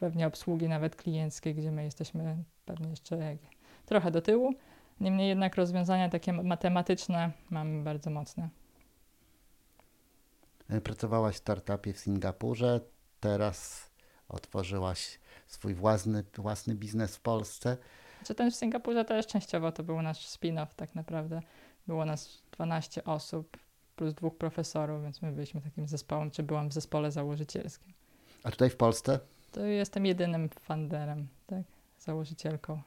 pewnie 0.00 0.26
obsługi 0.26 0.68
nawet 0.68 0.96
klienckiej, 0.96 1.54
gdzie 1.54 1.72
my 1.72 1.84
jesteśmy 1.84 2.36
pewnie 2.64 2.90
jeszcze 2.90 3.36
trochę 3.86 4.10
do 4.10 4.22
tyłu. 4.22 4.54
Niemniej 5.00 5.28
jednak 5.28 5.56
rozwiązania 5.56 6.08
takie 6.08 6.32
matematyczne 6.32 7.30
mamy 7.50 7.84
bardzo 7.84 8.10
mocne. 8.10 8.48
E, 10.68 10.80
pracowałaś 10.80 11.34
w 11.34 11.38
startupie 11.38 11.92
w 11.92 11.98
Singapurze, 11.98 12.80
teraz 13.20 13.90
otworzyłaś 14.28 15.18
swój 15.46 15.74
własny, 15.74 16.24
własny 16.36 16.74
biznes 16.74 17.16
w 17.16 17.20
Polsce. 17.20 17.76
Czy 18.24 18.34
ten 18.34 18.50
w 18.50 18.56
Singapurze 18.56 19.04
też 19.04 19.26
częściowo 19.26 19.72
to 19.72 19.82
był 19.82 20.02
nasz 20.02 20.26
spin-off 20.28 20.66
tak 20.76 20.94
naprawdę. 20.94 21.40
Było 21.86 22.04
nas 22.04 22.42
12 22.52 23.04
osób 23.04 23.56
plus 23.96 24.14
dwóch 24.14 24.36
profesorów, 24.38 25.02
więc 25.02 25.22
my 25.22 25.32
byliśmy 25.32 25.60
takim 25.60 25.88
zespołem, 25.88 26.30
czy 26.30 26.42
byłam 26.42 26.68
w 26.68 26.72
zespole 26.72 27.10
założycielskim. 27.10 27.92
A 28.42 28.50
tutaj 28.50 28.70
w 28.70 28.76
Polsce? 28.76 29.20
To 29.52 29.64
jestem 29.64 30.06
jedynym 30.06 30.48
funderem, 30.48 31.28
tak, 31.46 31.62
założycielką. 31.98 32.82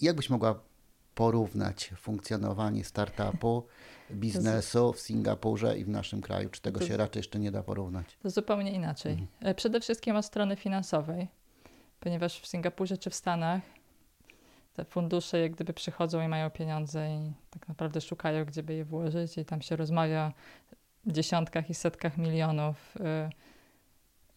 Jak 0.00 0.16
byś 0.16 0.30
mogła 0.30 0.60
porównać 1.14 1.90
funkcjonowanie 1.96 2.84
startupu, 2.84 3.66
biznesu 4.10 4.92
w 4.92 5.00
Singapurze 5.00 5.78
i 5.78 5.84
w 5.84 5.88
naszym 5.88 6.20
kraju? 6.20 6.48
Czy 6.50 6.60
tego 6.60 6.80
to, 6.80 6.86
się 6.86 6.96
raczej 6.96 7.20
jeszcze 7.20 7.38
nie 7.38 7.50
da 7.50 7.62
porównać? 7.62 8.06
To 8.22 8.30
zupełnie 8.30 8.72
inaczej. 8.72 9.12
Mhm. 9.12 9.28
E, 9.40 9.54
przede 9.54 9.80
wszystkim 9.80 10.16
od 10.16 10.24
strony 10.24 10.56
finansowej, 10.56 11.28
ponieważ 12.00 12.40
w 12.40 12.46
Singapurze 12.46 12.98
czy 12.98 13.10
w 13.10 13.14
Stanach 13.14 13.62
te 14.74 14.84
fundusze 14.84 15.38
jak 15.40 15.52
gdyby 15.52 15.72
przychodzą 15.72 16.22
i 16.22 16.28
mają 16.28 16.50
pieniądze 16.50 17.10
i 17.10 17.32
tak 17.50 17.68
naprawdę 17.68 18.00
szukają, 18.00 18.44
gdzie 18.44 18.62
by 18.62 18.74
je 18.74 18.84
włożyć 18.84 19.38
i 19.38 19.44
tam 19.44 19.62
się 19.62 19.76
rozmawia 19.76 20.32
w 21.06 21.12
dziesiątkach 21.12 21.70
i 21.70 21.74
setkach 21.74 22.18
milionów 22.18 22.96
y, 22.96 23.00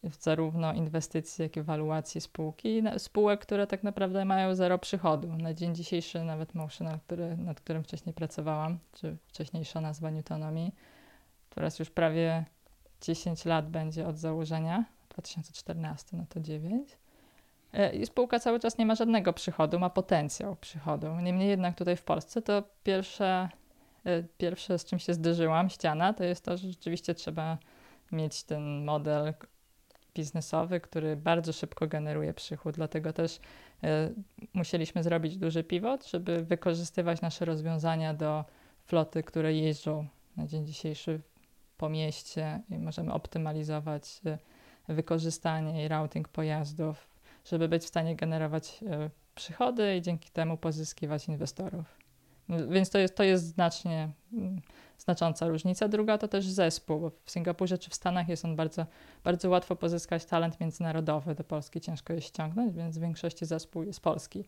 w 0.03 0.23
zarówno 0.23 0.73
inwestycji, 0.73 1.43
jak 1.43 1.57
i 1.57 1.59
ewaluacji 1.59 2.21
spółki. 2.21 2.83
Spółek, 2.97 3.39
które 3.39 3.67
tak 3.67 3.83
naprawdę 3.83 4.25
mają 4.25 4.55
zero 4.55 4.77
przychodu. 4.77 5.27
Na 5.27 5.53
dzień 5.53 5.75
dzisiejszy 5.75 6.23
nawet 6.23 6.55
Motional, 6.55 6.99
który, 6.99 7.37
nad 7.37 7.61
którym 7.61 7.83
wcześniej 7.83 8.13
pracowałam, 8.13 8.79
czy 8.93 9.17
wcześniejsza 9.27 9.81
nazwa 9.81 10.09
Newtonomii, 10.09 10.75
teraz 11.49 11.79
już 11.79 11.89
prawie 11.89 12.45
10 13.01 13.45
lat 13.45 13.69
będzie 13.69 14.07
od 14.07 14.17
założenia, 14.17 14.85
2014, 15.09 16.17
no 16.17 16.25
to 16.29 16.39
9. 16.39 16.97
E, 17.73 17.95
I 17.95 18.05
spółka 18.05 18.39
cały 18.39 18.59
czas 18.59 18.77
nie 18.77 18.85
ma 18.85 18.95
żadnego 18.95 19.33
przychodu, 19.33 19.79
ma 19.79 19.89
potencjał 19.89 20.55
przychodu. 20.55 21.07
Niemniej 21.21 21.49
jednak 21.49 21.75
tutaj 21.75 21.97
w 21.97 22.03
Polsce 22.03 22.41
to 22.41 22.63
pierwsze, 22.83 23.49
e, 24.05 24.23
pierwsze 24.37 24.79
z 24.79 24.85
czym 24.85 24.99
się 24.99 25.13
zderzyłam, 25.13 25.69
ściana, 25.69 26.13
to 26.13 26.23
jest 26.23 26.45
to, 26.45 26.57
że 26.57 26.67
rzeczywiście 26.67 27.15
trzeba 27.15 27.57
mieć 28.11 28.43
ten 28.43 28.85
model 28.85 29.33
biznesowy, 30.17 30.79
który 30.79 31.15
bardzo 31.15 31.53
szybko 31.53 31.87
generuje 31.87 32.33
przychód. 32.33 32.75
Dlatego 32.75 33.13
też 33.13 33.39
e, 33.83 34.09
musieliśmy 34.53 35.03
zrobić 35.03 35.37
duży 35.37 35.63
pivot, 35.63 36.07
żeby 36.07 36.43
wykorzystywać 36.43 37.21
nasze 37.21 37.45
rozwiązania 37.45 38.13
do 38.13 38.45
floty, 38.85 39.23
które 39.23 39.53
jeżdżą 39.53 40.07
na 40.37 40.47
dzień 40.47 40.65
dzisiejszy 40.65 41.21
po 41.77 41.89
mieście 41.89 42.61
i 42.69 42.77
możemy 42.77 43.13
optymalizować 43.13 44.21
e, 44.25 44.37
wykorzystanie 44.93 45.85
i 45.85 45.87
routing 45.87 46.27
pojazdów, 46.27 47.07
żeby 47.45 47.67
być 47.67 47.83
w 47.83 47.87
stanie 47.87 48.15
generować 48.15 48.83
e, 48.83 49.09
przychody 49.35 49.97
i 49.97 50.01
dzięki 50.01 50.29
temu 50.29 50.57
pozyskiwać 50.57 51.27
inwestorów. 51.27 51.96
Więc 52.49 52.89
to 52.89 52.97
jest, 52.97 53.15
to 53.15 53.23
jest 53.23 53.45
znacznie 53.45 54.09
znacząca 54.97 55.47
różnica. 55.47 55.87
Druga 55.87 56.17
to 56.17 56.27
też 56.27 56.45
zespół, 56.45 56.99
bo 56.99 57.11
w 57.23 57.31
Singapurze 57.31 57.77
czy 57.77 57.89
w 57.89 57.95
Stanach 57.95 58.29
jest 58.29 58.45
on 58.45 58.55
bardzo, 58.55 58.85
bardzo 59.23 59.49
łatwo 59.49 59.75
pozyskać 59.75 60.25
talent 60.25 60.59
międzynarodowy. 60.59 61.35
Do 61.35 61.43
Polski 61.43 61.81
ciężko 61.81 62.13
jest 62.13 62.27
ściągnąć, 62.27 62.73
więc 62.75 62.97
w 62.97 63.01
większości 63.01 63.45
zespół 63.45 63.83
jest 63.83 63.99
polski. 63.99 64.45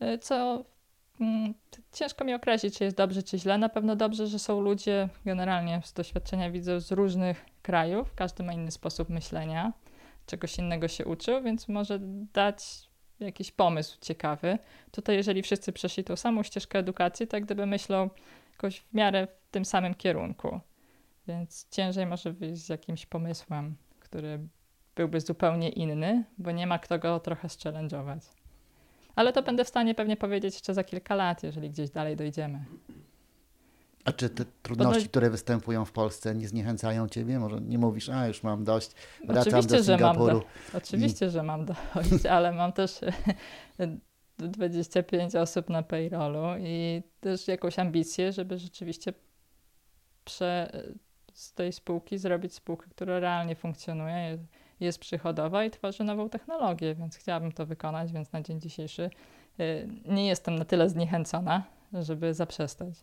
E, 0.00 0.18
Co 0.18 0.64
mm, 1.20 1.54
ciężko 1.92 2.24
mi 2.24 2.34
określić, 2.34 2.78
czy 2.78 2.84
jest 2.84 2.96
dobrze, 2.96 3.22
czy 3.22 3.38
źle. 3.38 3.58
Na 3.58 3.68
pewno 3.68 3.96
dobrze, 3.96 4.26
że 4.26 4.38
są 4.38 4.60
ludzie, 4.60 5.08
generalnie 5.24 5.80
z 5.84 5.92
doświadczenia 5.92 6.50
widzę, 6.50 6.80
z 6.80 6.92
różnych 6.92 7.44
krajów. 7.62 8.14
Każdy 8.14 8.42
ma 8.42 8.52
inny 8.52 8.70
sposób 8.70 9.08
myślenia, 9.08 9.72
czegoś 10.26 10.58
innego 10.58 10.88
się 10.88 11.04
uczył, 11.04 11.42
więc 11.42 11.68
może 11.68 11.98
dać 12.32 12.91
jakiś 13.24 13.52
pomysł 13.52 13.98
ciekawy. 14.00 14.58
Tutaj, 14.90 15.16
jeżeli 15.16 15.42
wszyscy 15.42 15.72
przeszli 15.72 16.04
tą 16.04 16.16
samą 16.16 16.42
ścieżkę 16.42 16.78
edukacji, 16.78 17.26
tak 17.26 17.44
gdyby 17.44 17.66
myślą 17.66 18.10
jakoś 18.52 18.80
w 18.80 18.94
miarę 18.94 19.26
w 19.26 19.50
tym 19.50 19.64
samym 19.64 19.94
kierunku. 19.94 20.60
Więc 21.28 21.68
ciężej 21.70 22.06
może 22.06 22.32
wyjść 22.32 22.62
z 22.62 22.68
jakimś 22.68 23.06
pomysłem, 23.06 23.76
który 24.00 24.38
byłby 24.96 25.20
zupełnie 25.20 25.68
inny, 25.68 26.24
bo 26.38 26.50
nie 26.50 26.66
ma 26.66 26.78
kto 26.78 26.98
go 26.98 27.20
trochę 27.20 27.48
zchallenge'ować. 27.48 28.20
Ale 29.14 29.32
to 29.32 29.42
będę 29.42 29.64
w 29.64 29.68
stanie 29.68 29.94
pewnie 29.94 30.16
powiedzieć 30.16 30.54
jeszcze 30.54 30.74
za 30.74 30.84
kilka 30.84 31.14
lat, 31.14 31.42
jeżeli 31.42 31.70
gdzieś 31.70 31.90
dalej 31.90 32.16
dojdziemy. 32.16 32.64
A 34.04 34.12
czy 34.12 34.30
te 34.30 34.44
trudności, 34.62 35.08
które 35.08 35.30
występują 35.30 35.84
w 35.84 35.92
Polsce, 35.92 36.34
nie 36.34 36.48
zniechęcają 36.48 37.08
ciebie? 37.08 37.38
Może 37.38 37.60
nie 37.60 37.78
mówisz, 37.78 38.08
a 38.08 38.26
już 38.26 38.42
mam 38.42 38.64
dość, 38.64 38.90
wracam 39.24 39.40
Oczywiście, 39.54 39.76
do 39.76 39.82
że 39.82 39.92
mam 39.98 40.14
Singapuru. 40.14 40.40
do- 40.72 40.78
Oczywiście, 40.78 41.30
że 41.30 41.42
mam 41.42 41.64
dość, 41.64 42.26
ale 42.30 42.52
mam 42.52 42.72
też 42.72 43.00
25 44.38 45.34
osób 45.36 45.68
na 45.70 45.82
payrollu 45.82 46.44
i 46.60 47.02
też 47.20 47.48
jakąś 47.48 47.78
ambicję, 47.78 48.32
żeby 48.32 48.58
rzeczywiście 48.58 49.12
prze, 50.24 50.82
z 51.32 51.52
tej 51.52 51.72
spółki 51.72 52.18
zrobić 52.18 52.54
spółkę, 52.54 52.86
która 52.90 53.18
realnie 53.20 53.56
funkcjonuje, 53.56 54.38
jest, 54.80 54.98
przychodowa 54.98 55.64
i 55.64 55.70
tworzy 55.70 56.04
nową 56.04 56.28
technologię, 56.28 56.94
więc 56.94 57.16
chciałabym 57.16 57.52
to 57.52 57.66
wykonać, 57.66 58.12
więc 58.12 58.32
na 58.32 58.42
dzień 58.42 58.60
dzisiejszy 58.60 59.10
y, 59.60 59.88
nie 60.04 60.26
jestem 60.26 60.56
na 60.56 60.64
tyle 60.64 60.88
zniechęcona, 60.90 61.62
żeby 61.92 62.34
zaprzestać. 62.34 62.94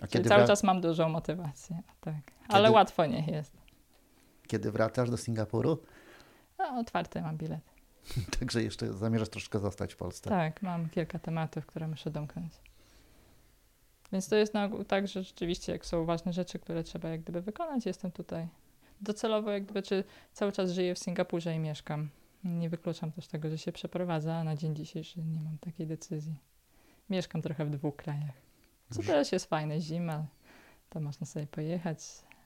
A 0.00 0.06
Czyli 0.06 0.10
kiedy, 0.10 0.28
cały 0.28 0.46
czas 0.46 0.62
mam 0.62 0.80
dużą 0.80 1.08
motywację, 1.08 1.82
tak. 2.00 2.14
Ale 2.48 2.64
Kiedy- 2.64 2.74
łatwo 2.74 3.06
nie 3.06 3.26
jest. 3.26 3.56
kiedy 4.46 4.72
wracasz 4.72 5.10
do 5.10 5.16
Singapuru? 5.16 5.82
A, 6.58 6.78
otwarty 6.78 7.22
mam 7.22 7.36
bilet. 7.36 7.60
Także 8.40 8.62
jeszcze 8.62 8.92
zamierzasz 8.92 9.28
troszkę 9.28 9.58
zostać 9.58 9.94
w 9.94 9.96
Polsce. 9.96 10.30
Tak, 10.30 10.62
mam 10.62 10.88
kilka 10.88 11.18
tematów, 11.18 11.66
które 11.66 11.88
muszę 11.88 12.10
domknąć. 12.10 12.52
Więc 14.12 14.28
to 14.28 14.36
jest 14.36 14.54
na 14.54 14.64
ogół 14.64 14.84
tak, 14.84 15.08
że 15.08 15.22
rzeczywiście 15.22 15.72
jak 15.72 15.86
są 15.86 16.04
ważne 16.04 16.32
rzeczy, 16.32 16.58
które 16.58 16.84
trzeba 16.84 17.08
jak 17.08 17.20
gdyby 17.20 17.42
wykonać, 17.42 17.86
jestem 17.86 18.12
tutaj. 18.12 18.48
Docelowo 19.00 19.50
jak 19.50 19.64
gdyby, 19.64 19.82
czy 19.82 20.04
cały 20.32 20.52
czas 20.52 20.70
żyję 20.70 20.94
w 20.94 20.98
Singapurze 20.98 21.54
i 21.54 21.58
mieszkam. 21.58 22.08
Nie 22.44 22.68
wykluczam 22.70 23.12
też 23.12 23.26
tego, 23.26 23.50
że 23.50 23.58
się 23.58 23.72
przeprowadzę, 23.72 24.34
a 24.34 24.44
na 24.44 24.56
dzień 24.56 24.76
dzisiejszy 24.76 25.22
nie 25.22 25.40
mam 25.40 25.58
takiej 25.58 25.86
decyzji. 25.86 26.34
Mieszkam 27.10 27.42
trochę 27.42 27.64
w 27.64 27.70
dwóch 27.70 27.96
krajach. 27.96 28.47
Co 28.90 29.02
też 29.02 29.32
jest 29.32 29.46
fajne, 29.46 29.80
zima, 29.80 30.26
to 30.90 31.00
można 31.00 31.26
sobie 31.26 31.46
pojechać, 31.46 31.98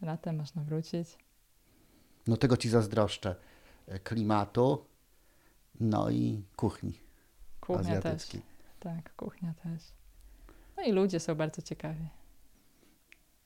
latem 0.02 0.36
można 0.36 0.62
wrócić. 0.62 1.18
No 2.26 2.36
tego 2.36 2.56
ci 2.56 2.68
zazdroszczę. 2.68 3.36
E, 3.86 3.98
Klimatu, 3.98 4.84
no 5.80 6.10
i 6.10 6.44
kuchni 6.56 7.00
Kuchnia 7.60 8.00
też. 8.00 8.28
Tak, 8.80 9.16
kuchnia 9.16 9.54
też. 9.62 9.82
No 10.76 10.82
i 10.82 10.92
ludzie 10.92 11.20
są 11.20 11.34
bardzo 11.34 11.62
ciekawi. 11.62 12.08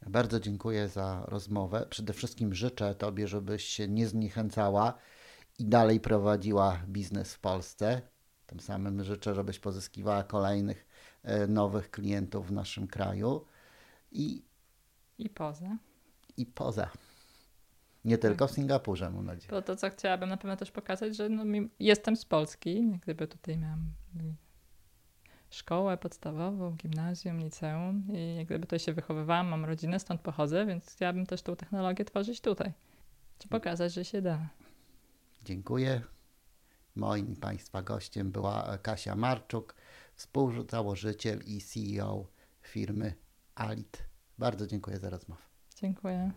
Bardzo 0.06 0.40
dziękuję 0.40 0.88
za 0.88 1.24
rozmowę. 1.28 1.86
Przede 1.90 2.12
wszystkim 2.12 2.54
życzę 2.54 2.94
Tobie, 2.94 3.28
żebyś 3.28 3.64
się 3.64 3.88
nie 3.88 4.08
zniechęcała 4.08 4.94
i 5.58 5.64
dalej 5.64 6.00
prowadziła 6.00 6.80
biznes 6.88 7.34
w 7.34 7.40
Polsce. 7.40 8.02
Tym 8.46 8.60
samym 8.60 9.04
życzę, 9.04 9.34
żebyś 9.34 9.58
pozyskiwała 9.58 10.24
kolejnych 10.24 10.86
nowych 11.48 11.90
klientów 11.90 12.48
w 12.48 12.52
naszym 12.52 12.86
kraju 12.86 13.44
i, 14.12 14.42
I 15.18 15.30
poza. 15.30 15.76
i 16.36 16.46
poza. 16.46 16.90
Nie 18.04 18.18
tylko 18.18 18.46
w 18.46 18.50
Singapurze, 18.50 19.10
mam 19.10 19.26
nadzieję. 19.26 19.50
To, 19.50 19.62
to 19.62 19.76
co 19.76 19.90
chciałabym 19.90 20.28
na 20.28 20.36
pewno 20.36 20.56
też 20.56 20.70
pokazać, 20.70 21.16
że 21.16 21.28
no, 21.28 21.44
jestem 21.80 22.16
z 22.16 22.24
Polski, 22.24 22.98
gdyby 23.02 23.28
tutaj 23.28 23.58
miałam 23.58 23.92
y, 24.16 24.34
szkołę 25.50 25.96
podstawową, 25.96 26.70
gimnazjum, 26.70 27.38
liceum 27.38 28.04
i 28.12 28.36
jak 28.36 28.46
gdyby 28.46 28.66
tutaj 28.66 28.78
się 28.78 28.92
wychowywałam, 28.92 29.48
mam 29.48 29.64
rodzinę, 29.64 30.00
stąd 30.00 30.20
pochodzę, 30.20 30.66
więc 30.66 30.92
chciałabym 30.92 31.26
też 31.26 31.42
tą 31.42 31.56
technologię 31.56 32.04
tworzyć 32.04 32.40
tutaj. 32.40 32.72
Czy 33.38 33.48
pokazać, 33.48 33.92
że 33.92 34.04
się 34.04 34.22
da. 34.22 34.48
Dziękuję. 35.44 36.02
Moim 36.96 37.36
Państwa 37.36 37.82
gościem 37.82 38.30
była 38.32 38.78
Kasia 38.78 39.14
Marczuk, 39.14 39.74
współzałożyciel 40.16 41.42
i 41.46 41.60
CEO 41.60 42.26
firmy 42.62 43.14
Alit. 43.54 44.04
Bardzo 44.38 44.66
dziękuję 44.66 44.98
za 44.98 45.10
rozmowę. 45.10 45.42
Dziękuję. 45.74 46.32